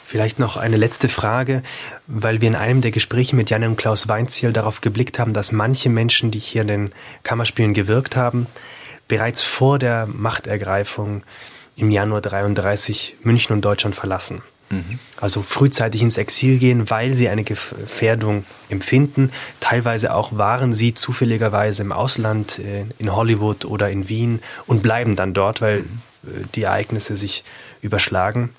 Vielleicht 0.10 0.40
noch 0.40 0.56
eine 0.56 0.78
letzte 0.78 1.10
Frage, 1.10 1.64
weil 2.08 2.40
wir 2.40 2.48
in 2.48 2.56
einem 2.56 2.80
der 2.80 2.92
Gespräche 2.92 3.36
mit 3.36 3.50
Jan 3.50 3.66
und 3.66 3.76
Klaus 3.76 4.08
Weinziel 4.08 4.54
darauf 4.54 4.80
geblickt 4.80 5.20
haben, 5.20 5.34
dass 5.34 5.52
manche 5.52 5.90
Menschen, 5.90 6.32
die 6.32 6.40
hier 6.40 6.62
in 6.62 6.70
den 6.70 6.92
Kammerspielen 7.24 7.74
gewirkt 7.74 8.16
haben, 8.16 8.48
bereits 9.10 9.44
vor 9.44 9.80
der 9.80 10.08
Machtergreifung 10.08 11.24
im 11.76 11.92
Januar 11.92 12.22
33 12.22 13.18
München 13.24 13.52
und 13.52 13.66
Deutschland 13.66 13.96
verlassen. 13.96 14.44
Mhm. 14.70 14.98
Also 15.20 15.42
frühzeitig 15.42 16.02
ins 16.02 16.18
Exil 16.18 16.58
gehen, 16.58 16.90
weil 16.90 17.14
sie 17.14 17.28
eine 17.28 17.44
Gefährdung 17.44 18.46
empfinden. 18.70 19.34
Teilweise 19.60 20.16
auch 20.16 20.38
waren 20.38 20.72
sie 20.74 20.94
zufälligerweise 20.94 21.84
im 21.84 21.92
Ausland, 21.92 22.60
äh, 22.60 22.86
in 22.98 23.14
Hollywood 23.14 23.66
oder 23.66 23.90
in 23.90 24.08
Wien 24.08 24.40
und 24.68 24.82
bleiben 24.82 25.18
dann 25.18 25.34
dort, 25.34 25.62
weil 25.62 25.82
mhm. 25.82 26.02
Äh, 26.24 26.46
die 26.56 26.64
Ereignisse 26.64 27.18
sich 27.18 27.44
überschlagen. 27.82 28.52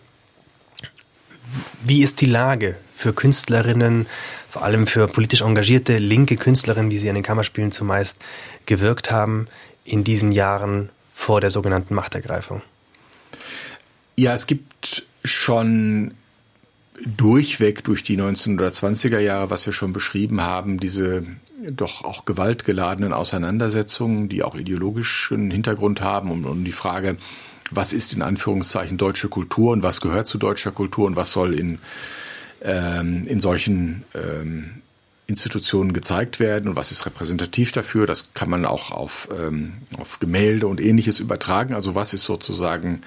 Wie 1.82 2.02
ist 2.02 2.20
die 2.20 2.26
Lage 2.26 2.76
für 2.94 3.12
Künstlerinnen, 3.12 4.06
vor 4.48 4.62
allem 4.62 4.86
für 4.86 5.08
politisch 5.08 5.42
engagierte 5.42 5.98
linke 5.98 6.36
Künstlerinnen, 6.36 6.90
wie 6.90 6.98
sie 6.98 7.08
an 7.08 7.14
den 7.14 7.24
Kammerspielen 7.24 7.72
zumeist 7.72 8.18
gewirkt 8.66 9.10
haben, 9.10 9.46
in 9.84 10.04
diesen 10.04 10.32
Jahren 10.32 10.90
vor 11.14 11.40
der 11.40 11.50
sogenannten 11.50 11.94
Machtergreifung? 11.94 12.62
Ja, 14.16 14.34
es 14.34 14.46
gibt 14.46 15.06
schon 15.24 16.14
durchweg 17.04 17.84
durch 17.84 18.02
die 18.02 18.18
1920er 18.18 19.20
Jahre, 19.20 19.50
was 19.50 19.64
wir 19.66 19.72
schon 19.72 19.92
beschrieben 19.92 20.40
haben, 20.40 20.80
diese 20.80 21.24
doch 21.70 22.04
auch 22.04 22.24
gewaltgeladenen 22.24 23.12
Auseinandersetzungen, 23.12 24.28
die 24.28 24.42
auch 24.42 24.54
ideologischen 24.54 25.50
Hintergrund 25.50 26.00
haben 26.00 26.30
und 26.30 26.44
um 26.44 26.64
die 26.64 26.72
Frage, 26.72 27.16
was 27.70 27.92
ist 27.92 28.12
in 28.12 28.22
Anführungszeichen 28.22 28.98
deutsche 28.98 29.28
Kultur 29.28 29.72
und 29.72 29.82
was 29.82 30.00
gehört 30.00 30.26
zu 30.26 30.38
deutscher 30.38 30.70
Kultur 30.70 31.06
und 31.06 31.16
was 31.16 31.32
soll 31.32 31.54
in 31.54 31.78
ähm, 32.60 33.24
in 33.26 33.40
solchen 33.40 34.04
ähm, 34.14 34.82
Institutionen 35.28 35.92
gezeigt 35.92 36.40
werden 36.40 36.70
und 36.70 36.76
was 36.76 36.90
ist 36.90 37.04
repräsentativ 37.04 37.70
dafür. 37.70 38.06
Das 38.06 38.30
kann 38.32 38.48
man 38.48 38.64
auch 38.64 38.90
auf, 38.90 39.28
ähm, 39.38 39.74
auf 39.98 40.20
Gemälde 40.20 40.66
und 40.66 40.80
ähnliches 40.80 41.20
übertragen. 41.20 41.74
Also 41.74 41.94
was 41.94 42.14
ist 42.14 42.24
sozusagen 42.24 43.02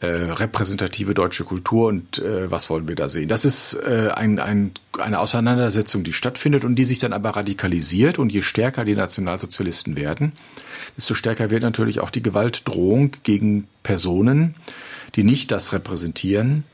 äh, 0.00 0.06
repräsentative 0.06 1.14
deutsche 1.14 1.44
Kultur 1.44 1.88
und 1.88 2.18
äh, 2.18 2.50
was 2.50 2.68
wollen 2.68 2.86
wir 2.86 2.96
da 2.96 3.08
sehen? 3.08 3.28
Das 3.28 3.44
ist 3.46 3.74
äh, 3.74 4.10
ein, 4.14 4.38
ein, 4.38 4.72
eine 4.98 5.18
Auseinandersetzung, 5.18 6.04
die 6.04 6.12
stattfindet 6.12 6.64
und 6.64 6.76
die 6.76 6.84
sich 6.84 6.98
dann 6.98 7.14
aber 7.14 7.30
radikalisiert 7.30 8.18
und 8.18 8.30
je 8.30 8.42
stärker 8.42 8.84
die 8.84 8.94
Nationalsozialisten 8.94 9.96
werden, 9.96 10.32
desto 10.96 11.14
stärker 11.14 11.48
wird 11.48 11.62
natürlich 11.62 12.00
auch 12.00 12.10
die 12.10 12.22
Gewaltdrohung 12.22 13.12
gegen 13.22 13.68
Personen, 13.82 14.54
die 15.14 15.24
nicht 15.24 15.50
das 15.50 15.72
repräsentieren, 15.72 16.64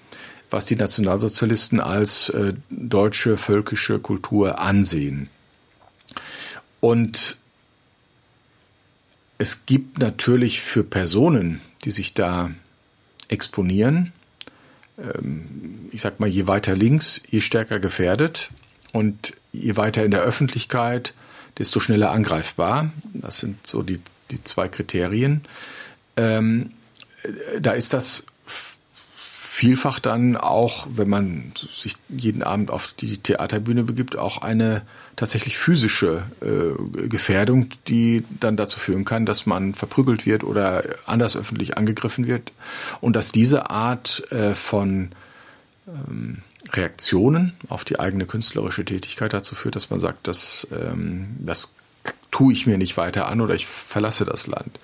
was 0.51 0.67
die 0.67 0.77
Nationalsozialisten 0.77 1.79
als 1.79 2.29
äh, 2.31 2.55
deutsche 2.71 3.37
völkische 3.37 4.01
Kultur 4.01 4.59
ansehen. 4.59 5.31
Und 6.81 7.37
es 9.39 9.65
gibt 9.65 9.99
natürlich 9.99 10.61
für 10.61 10.83
Personen, 10.83 11.61
die 11.85 11.93
sich 11.93 12.15
da 12.15 12.51
exponieren, 13.33 14.13
ähm, 14.99 15.89
ich 15.91 16.03
sag 16.03 16.21
mal, 16.21 16.29
je 16.29 16.47
weiter 16.47 16.77
links, 16.77 17.23
je 17.29 17.41
stärker 17.41 17.81
gefährdet 17.81 18.51
und 18.93 19.35
je 19.53 19.77
weiter 19.77 20.05
in 20.05 20.11
der 20.11 20.23
Öffentlichkeit, 20.23 21.15
desto 21.59 21.81
schneller 21.81 22.11
angreifbar. 22.11 22.93
Das 23.15 23.39
sind 23.39 23.67
so 23.67 23.83
die, 23.83 24.01
die 24.31 24.43
zwei 24.45 24.69
Kriterien. 24.69 25.43
Ähm, 26.17 26.73
da 27.61 27.73
ist 27.73 27.93
das 27.93 28.25
vielfach 28.47 29.99
dann 29.99 30.37
auch, 30.37 30.87
wenn 30.91 31.09
man 31.09 31.53
sich 31.57 31.95
jeden 32.09 32.43
Abend 32.43 32.71
auf 32.71 32.95
die 32.99 33.19
Theaterbühne 33.19 33.85
begibt, 33.85 34.17
auch 34.17 34.39
eine 34.39 34.83
tatsächlich 35.17 35.59
physische 35.59 36.25
äh, 36.41 37.07
Gefährdung, 37.09 37.69
die 37.89 38.25
dann 38.41 38.57
dazu 38.57 38.79
führen 38.79 39.05
kann, 39.05 39.27
dass 39.27 39.47
man 39.47 39.75
verprügelt 39.75 40.27
wird 40.27 40.45
oder 40.45 40.85
anders 41.07 41.37
öffentlich 41.37 41.77
angegriffen 41.77 42.27
wird. 42.27 42.53
Und 43.01 43.15
dass 43.15 43.33
diese 43.33 43.71
Art 43.71 44.31
äh, 44.33 44.55
von 44.55 45.11
ähm, 45.87 46.39
Reaktionen 46.71 47.53
auf 47.69 47.85
die 47.85 47.99
eigene 47.99 48.27
künstlerische 48.27 48.85
Tätigkeit 48.85 49.33
dazu 49.33 49.55
führt, 49.55 49.77
dass 49.77 49.91
man 49.91 50.01
sagt, 50.01 50.27
dass, 50.27 50.67
ähm, 50.73 51.37
das 51.41 51.75
tue 52.31 52.53
ich 52.53 52.67
mir 52.67 52.79
nicht 52.79 52.97
weiter 52.97 53.29
an 53.29 53.41
oder 53.41 53.55
ich 53.55 53.67
verlasse 53.67 54.25
das 54.25 54.47
Land. 54.47 54.79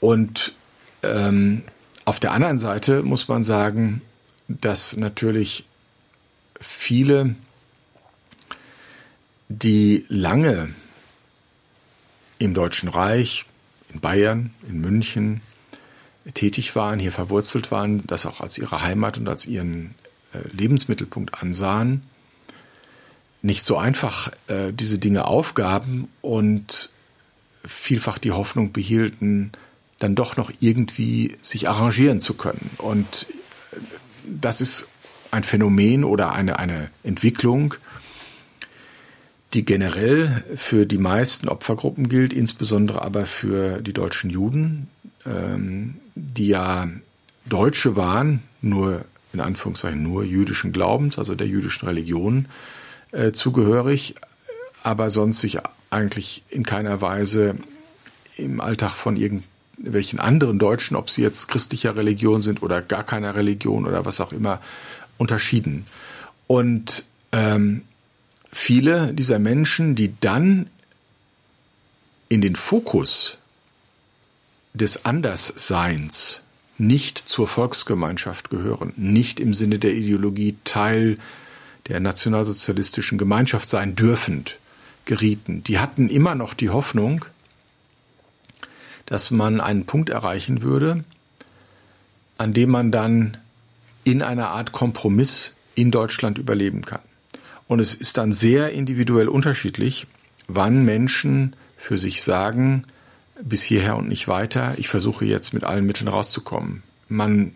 Und 0.00 0.54
ähm, 1.02 1.62
auf 2.04 2.20
der 2.20 2.32
anderen 2.32 2.58
Seite 2.58 3.02
muss 3.02 3.28
man 3.28 3.42
sagen, 3.42 4.02
dass 4.48 4.96
natürlich 4.96 5.64
viele, 6.60 7.34
die 9.48 10.04
lange 10.08 10.68
im 12.38 12.54
Deutschen 12.54 12.88
Reich, 12.88 13.44
in 13.92 14.00
Bayern, 14.00 14.50
in 14.68 14.80
München 14.80 15.40
tätig 16.32 16.74
waren, 16.74 16.98
hier 16.98 17.12
verwurzelt 17.12 17.70
waren, 17.70 18.06
das 18.06 18.26
auch 18.26 18.40
als 18.40 18.58
ihre 18.58 18.82
Heimat 18.82 19.18
und 19.18 19.28
als 19.28 19.46
ihren 19.46 19.94
äh, 20.32 20.38
Lebensmittelpunkt 20.52 21.42
ansahen, 21.42 22.02
nicht 23.42 23.62
so 23.62 23.76
einfach 23.76 24.30
äh, 24.48 24.72
diese 24.72 24.98
Dinge 24.98 25.26
aufgaben 25.26 26.08
und 26.22 26.90
vielfach 27.66 28.18
die 28.18 28.32
Hoffnung 28.32 28.72
behielten, 28.72 29.52
dann 29.98 30.14
doch 30.14 30.36
noch 30.36 30.50
irgendwie 30.60 31.36
sich 31.42 31.68
arrangieren 31.68 32.20
zu 32.20 32.34
können. 32.34 32.70
Und 32.78 33.26
das 34.24 34.60
ist 34.60 34.88
ein 35.30 35.44
Phänomen 35.44 36.04
oder 36.04 36.32
eine, 36.32 36.58
eine 36.58 36.90
Entwicklung, 37.02 37.74
die 39.54 39.64
generell 39.64 40.44
für 40.56 40.84
die 40.84 40.98
meisten 40.98 41.48
Opfergruppen 41.48 42.08
gilt, 42.08 42.32
insbesondere 42.32 43.02
aber 43.02 43.26
für 43.26 43.80
die 43.80 43.92
deutschen 43.92 44.30
Juden, 44.30 44.88
ähm, 45.24 45.96
die 46.14 46.48
ja 46.48 46.88
Deutsche 47.46 47.96
waren, 47.96 48.42
nur 48.60 49.04
in 49.32 49.40
Anführungszeichen 49.40 50.02
nur 50.02 50.24
jüdischen 50.24 50.72
Glaubens, 50.72 51.18
also 51.18 51.34
der 51.34 51.46
jüdischen 51.46 51.86
Religion 51.86 52.46
äh, 53.12 53.32
zugehörig, 53.32 54.14
aber 54.82 55.10
sonst 55.10 55.40
sich 55.40 55.58
eigentlich 55.90 56.42
in 56.48 56.64
keiner 56.64 57.00
Weise 57.00 57.56
im 58.36 58.60
Alltag 58.60 58.92
von 58.92 59.16
irgendeinem 59.16 59.48
welchen 59.76 60.20
anderen 60.20 60.58
Deutschen, 60.60 60.96
ob 60.96 61.10
sie 61.10 61.22
jetzt 61.22 61.48
christlicher 61.48 61.96
Religion 61.96 62.42
sind 62.42 62.62
oder 62.62 62.80
gar 62.80 63.02
keiner 63.02 63.34
Religion 63.34 63.86
oder 63.86 64.04
was 64.04 64.20
auch 64.20 64.32
immer, 64.32 64.60
unterschieden. 65.18 65.86
Und 66.46 67.04
ähm, 67.32 67.82
viele 68.54 69.12
dieser 69.12 69.38
Menschen, 69.38 69.94
die 69.94 70.14
dann 70.20 70.70
in 72.28 72.40
den 72.40 72.56
Fokus 72.56 73.36
des 74.72 75.04
Andersseins 75.04 76.40
nicht 76.78 77.18
zur 77.18 77.46
Volksgemeinschaft 77.46 78.50
gehören, 78.50 78.92
nicht 78.96 79.40
im 79.40 79.54
Sinne 79.54 79.78
der 79.78 79.94
Ideologie 79.94 80.56
Teil 80.64 81.18
der 81.88 82.00
nationalsozialistischen 82.00 83.18
Gemeinschaft 83.18 83.68
sein 83.68 83.94
dürfend 83.94 84.58
gerieten. 85.04 85.62
Die 85.64 85.78
hatten 85.78 86.08
immer 86.08 86.34
noch 86.34 86.54
die 86.54 86.70
Hoffnung, 86.70 87.24
dass 89.06 89.30
man 89.30 89.60
einen 89.60 89.84
Punkt 89.84 90.08
erreichen 90.08 90.62
würde, 90.62 91.04
an 92.38 92.52
dem 92.52 92.70
man 92.70 92.90
dann 92.90 93.36
in 94.02 94.22
einer 94.22 94.50
Art 94.50 94.72
Kompromiss 94.72 95.54
in 95.74 95.90
Deutschland 95.90 96.38
überleben 96.38 96.82
kann. 96.82 97.02
Und 97.66 97.80
es 97.80 97.94
ist 97.94 98.18
dann 98.18 98.32
sehr 98.32 98.72
individuell 98.72 99.28
unterschiedlich, 99.28 100.06
wann 100.48 100.84
Menschen 100.84 101.56
für 101.76 101.98
sich 101.98 102.22
sagen, 102.22 102.82
bis 103.42 103.62
hierher 103.62 103.96
und 103.96 104.08
nicht 104.08 104.28
weiter, 104.28 104.74
ich 104.76 104.88
versuche 104.88 105.24
jetzt 105.24 105.54
mit 105.54 105.64
allen 105.64 105.86
Mitteln 105.86 106.08
rauszukommen. 106.08 106.82
Man 107.08 107.54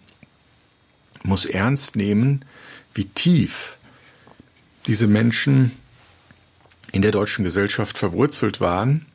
muss 1.22 1.44
ernst 1.44 1.96
nehmen, 1.96 2.44
wie 2.94 3.04
tief 3.04 3.76
diese 4.86 5.06
Menschen 5.06 5.72
in 6.92 7.02
der 7.02 7.12
deutschen 7.12 7.44
Gesellschaft 7.44 7.98
verwurzelt 7.98 8.60
waren 8.60 9.06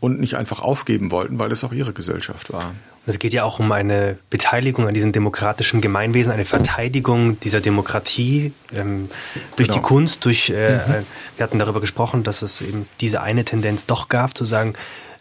und 0.00 0.20
nicht 0.20 0.34
einfach 0.34 0.60
aufgeben 0.60 1.10
wollten, 1.10 1.38
weil 1.38 1.50
es 1.52 1.64
auch 1.64 1.72
ihre 1.72 1.92
Gesellschaft 1.92 2.52
war. 2.52 2.72
Es 3.06 3.18
geht 3.18 3.32
ja 3.32 3.44
auch 3.44 3.60
um 3.60 3.70
eine 3.70 4.18
Beteiligung 4.30 4.88
an 4.88 4.94
diesem 4.94 5.12
demokratischen 5.12 5.80
Gemeinwesen, 5.80 6.32
eine 6.32 6.44
Verteidigung 6.44 7.38
dieser 7.38 7.60
Demokratie 7.60 8.52
ähm, 8.74 9.08
durch 9.54 9.68
genau. 9.68 9.78
die 9.78 9.82
Kunst, 9.82 10.24
durch, 10.24 10.50
äh, 10.50 10.76
mhm. 10.76 11.06
wir 11.36 11.44
hatten 11.44 11.58
darüber 11.58 11.80
gesprochen, 11.80 12.24
dass 12.24 12.42
es 12.42 12.60
eben 12.60 12.88
diese 13.00 13.22
eine 13.22 13.44
Tendenz 13.44 13.86
doch 13.86 14.08
gab, 14.08 14.36
zu 14.36 14.44
sagen, 14.44 14.74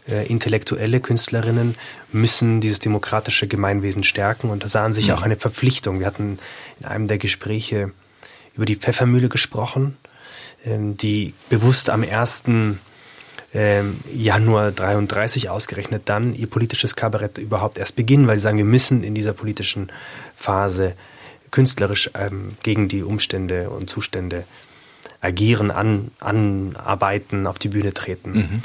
äh, 0.10 0.28
intellektuelle 0.28 1.00
Künstlerinnen 1.00 1.76
müssen 2.12 2.60
dieses 2.60 2.80
demokratische 2.80 3.48
Gemeinwesen 3.48 4.04
stärken 4.04 4.50
und 4.50 4.64
da 4.64 4.68
sahen 4.68 4.94
sich 4.94 5.08
mhm. 5.08 5.14
auch 5.14 5.22
eine 5.22 5.36
Verpflichtung. 5.36 6.00
Wir 6.00 6.08
hatten 6.08 6.40
in 6.80 6.86
einem 6.88 7.08
der 7.08 7.20
Gespräche 7.20 7.92
über 8.56 8.66
die 8.66 8.76
Pfeffermühle 8.76 9.30
gesprochen, 9.30 9.98
ähm, 10.66 10.98
die 10.98 11.34
bewusst 11.50 11.90
am 11.90 12.02
ersten 12.04 12.80
ähm, 13.56 14.02
Januar 14.13 14.72
33 14.72 15.50
ausgerechnet 15.50 16.04
dann 16.06 16.36
ihr 16.36 16.48
politisches 16.48 16.96
Kabarett 16.96 17.38
überhaupt 17.38 17.78
erst 17.78 17.96
beginnen, 17.96 18.28
weil 18.28 18.36
sie 18.36 18.41
sagen, 18.41 18.58
wir 18.58 18.65
müssen 18.65 19.02
in 19.02 19.15
dieser 19.15 19.32
politischen 19.32 19.91
Phase 20.36 20.94
künstlerisch 21.52 22.12
ähm, 22.15 22.58
gegen 22.63 22.89
die 22.89 23.02
Umstände 23.02 23.70
und 23.70 23.89
Zustände 23.89 24.44
agieren, 25.22 25.72
an, 25.72 26.12
anarbeiten, 26.20 27.48
auf 27.48 27.58
die 27.58 27.70
Bühne 27.70 27.94
treten. 27.94 28.32
Mhm. 28.32 28.62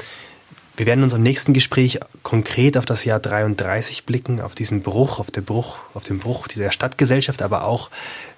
Wir 0.75 0.85
werden 0.85 0.99
in 0.99 1.03
unserem 1.03 1.23
nächsten 1.23 1.53
Gespräch 1.53 1.99
konkret 2.21 2.77
auf 2.77 2.85
das 2.85 3.05
Jahr 3.05 3.19
33 3.19 4.05
blicken, 4.05 4.41
auf 4.41 4.55
diesen 4.55 4.81
Bruch, 4.81 5.19
auf 5.19 5.31
den 5.31 5.45
Bruch, 5.45 5.79
auf 5.93 6.03
den 6.03 6.19
Bruch 6.19 6.49
dieser 6.49 6.71
Stadtgesellschaft, 6.71 7.41
aber 7.41 7.63
auch 7.63 7.89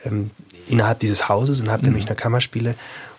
ähm, 0.05 0.29
innerhalb 0.67 0.99
dieses 0.99 1.29
Hauses, 1.29 1.59
innerhalb 1.59 1.81
mhm. 1.81 1.85
der 1.85 1.93
Münchner 1.93 2.15
Kammerspiele 2.15 2.75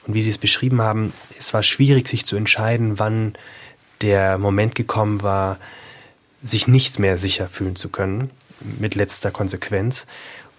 und 0.06 0.14
wie 0.14 0.22
Sie 0.22 0.30
es 0.30 0.38
beschrieben 0.38 0.82
haben, 0.82 1.12
es 1.38 1.54
war 1.54 1.62
schwierig, 1.62 2.08
sich 2.08 2.26
zu 2.26 2.36
entscheiden, 2.36 2.98
wann 2.98 3.34
der 4.00 4.38
Moment 4.38 4.74
gekommen 4.74 5.22
war, 5.22 5.58
sich 6.42 6.68
nicht 6.68 6.98
mehr 6.98 7.16
sicher 7.16 7.48
fühlen 7.48 7.76
zu 7.76 7.88
können, 7.88 8.30
mit 8.60 8.94
letzter 8.94 9.30
Konsequenz. 9.30 10.06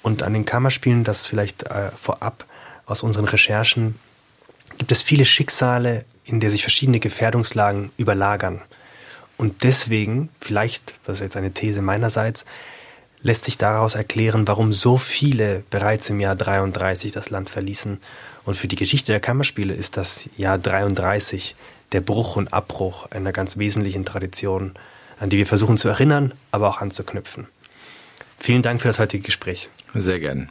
Und 0.01 0.23
an 0.23 0.33
den 0.33 0.45
Kammerspielen, 0.45 1.03
das 1.03 1.27
vielleicht 1.27 1.63
äh, 1.63 1.91
vorab 1.91 2.45
aus 2.85 3.03
unseren 3.03 3.25
Recherchen, 3.25 3.99
gibt 4.77 4.91
es 4.91 5.01
viele 5.01 5.25
Schicksale, 5.25 6.05
in 6.23 6.39
der 6.39 6.49
sich 6.49 6.63
verschiedene 6.63 6.99
Gefährdungslagen 6.99 7.91
überlagern. 7.97 8.61
Und 9.37 9.63
deswegen, 9.63 10.29
vielleicht, 10.39 10.95
das 11.03 11.17
ist 11.17 11.21
jetzt 11.21 11.37
eine 11.37 11.51
These 11.51 11.81
meinerseits, 11.81 12.45
lässt 13.21 13.45
sich 13.45 13.57
daraus 13.57 13.95
erklären, 13.95 14.47
warum 14.47 14.73
so 14.73 14.97
viele 14.97 15.63
bereits 15.69 16.09
im 16.09 16.19
Jahr 16.19 16.35
33 16.35 17.11
das 17.11 17.29
Land 17.29 17.49
verließen 17.49 17.99
und 18.45 18.55
für 18.55 18.67
die 18.67 18.75
Geschichte 18.75 19.11
der 19.11 19.19
Kammerspiele 19.19 19.73
ist 19.73 19.97
das 19.97 20.29
Jahr 20.37 20.57
33 20.57 21.55
der 21.91 22.01
Bruch 22.01 22.35
und 22.35 22.53
Abbruch 22.53 23.11
einer 23.11 23.31
ganz 23.31 23.57
wesentlichen 23.57 24.05
Tradition, 24.05 24.73
an 25.19 25.29
die 25.29 25.37
wir 25.37 25.47
versuchen 25.47 25.77
zu 25.77 25.89
erinnern, 25.89 26.33
aber 26.51 26.69
auch 26.69 26.81
anzuknüpfen. 26.81 27.47
Vielen 28.39 28.61
Dank 28.61 28.81
für 28.81 28.89
das 28.89 28.99
heutige 28.99 29.23
Gespräch. 29.23 29.69
Sehr 29.93 30.19
gern. 30.19 30.49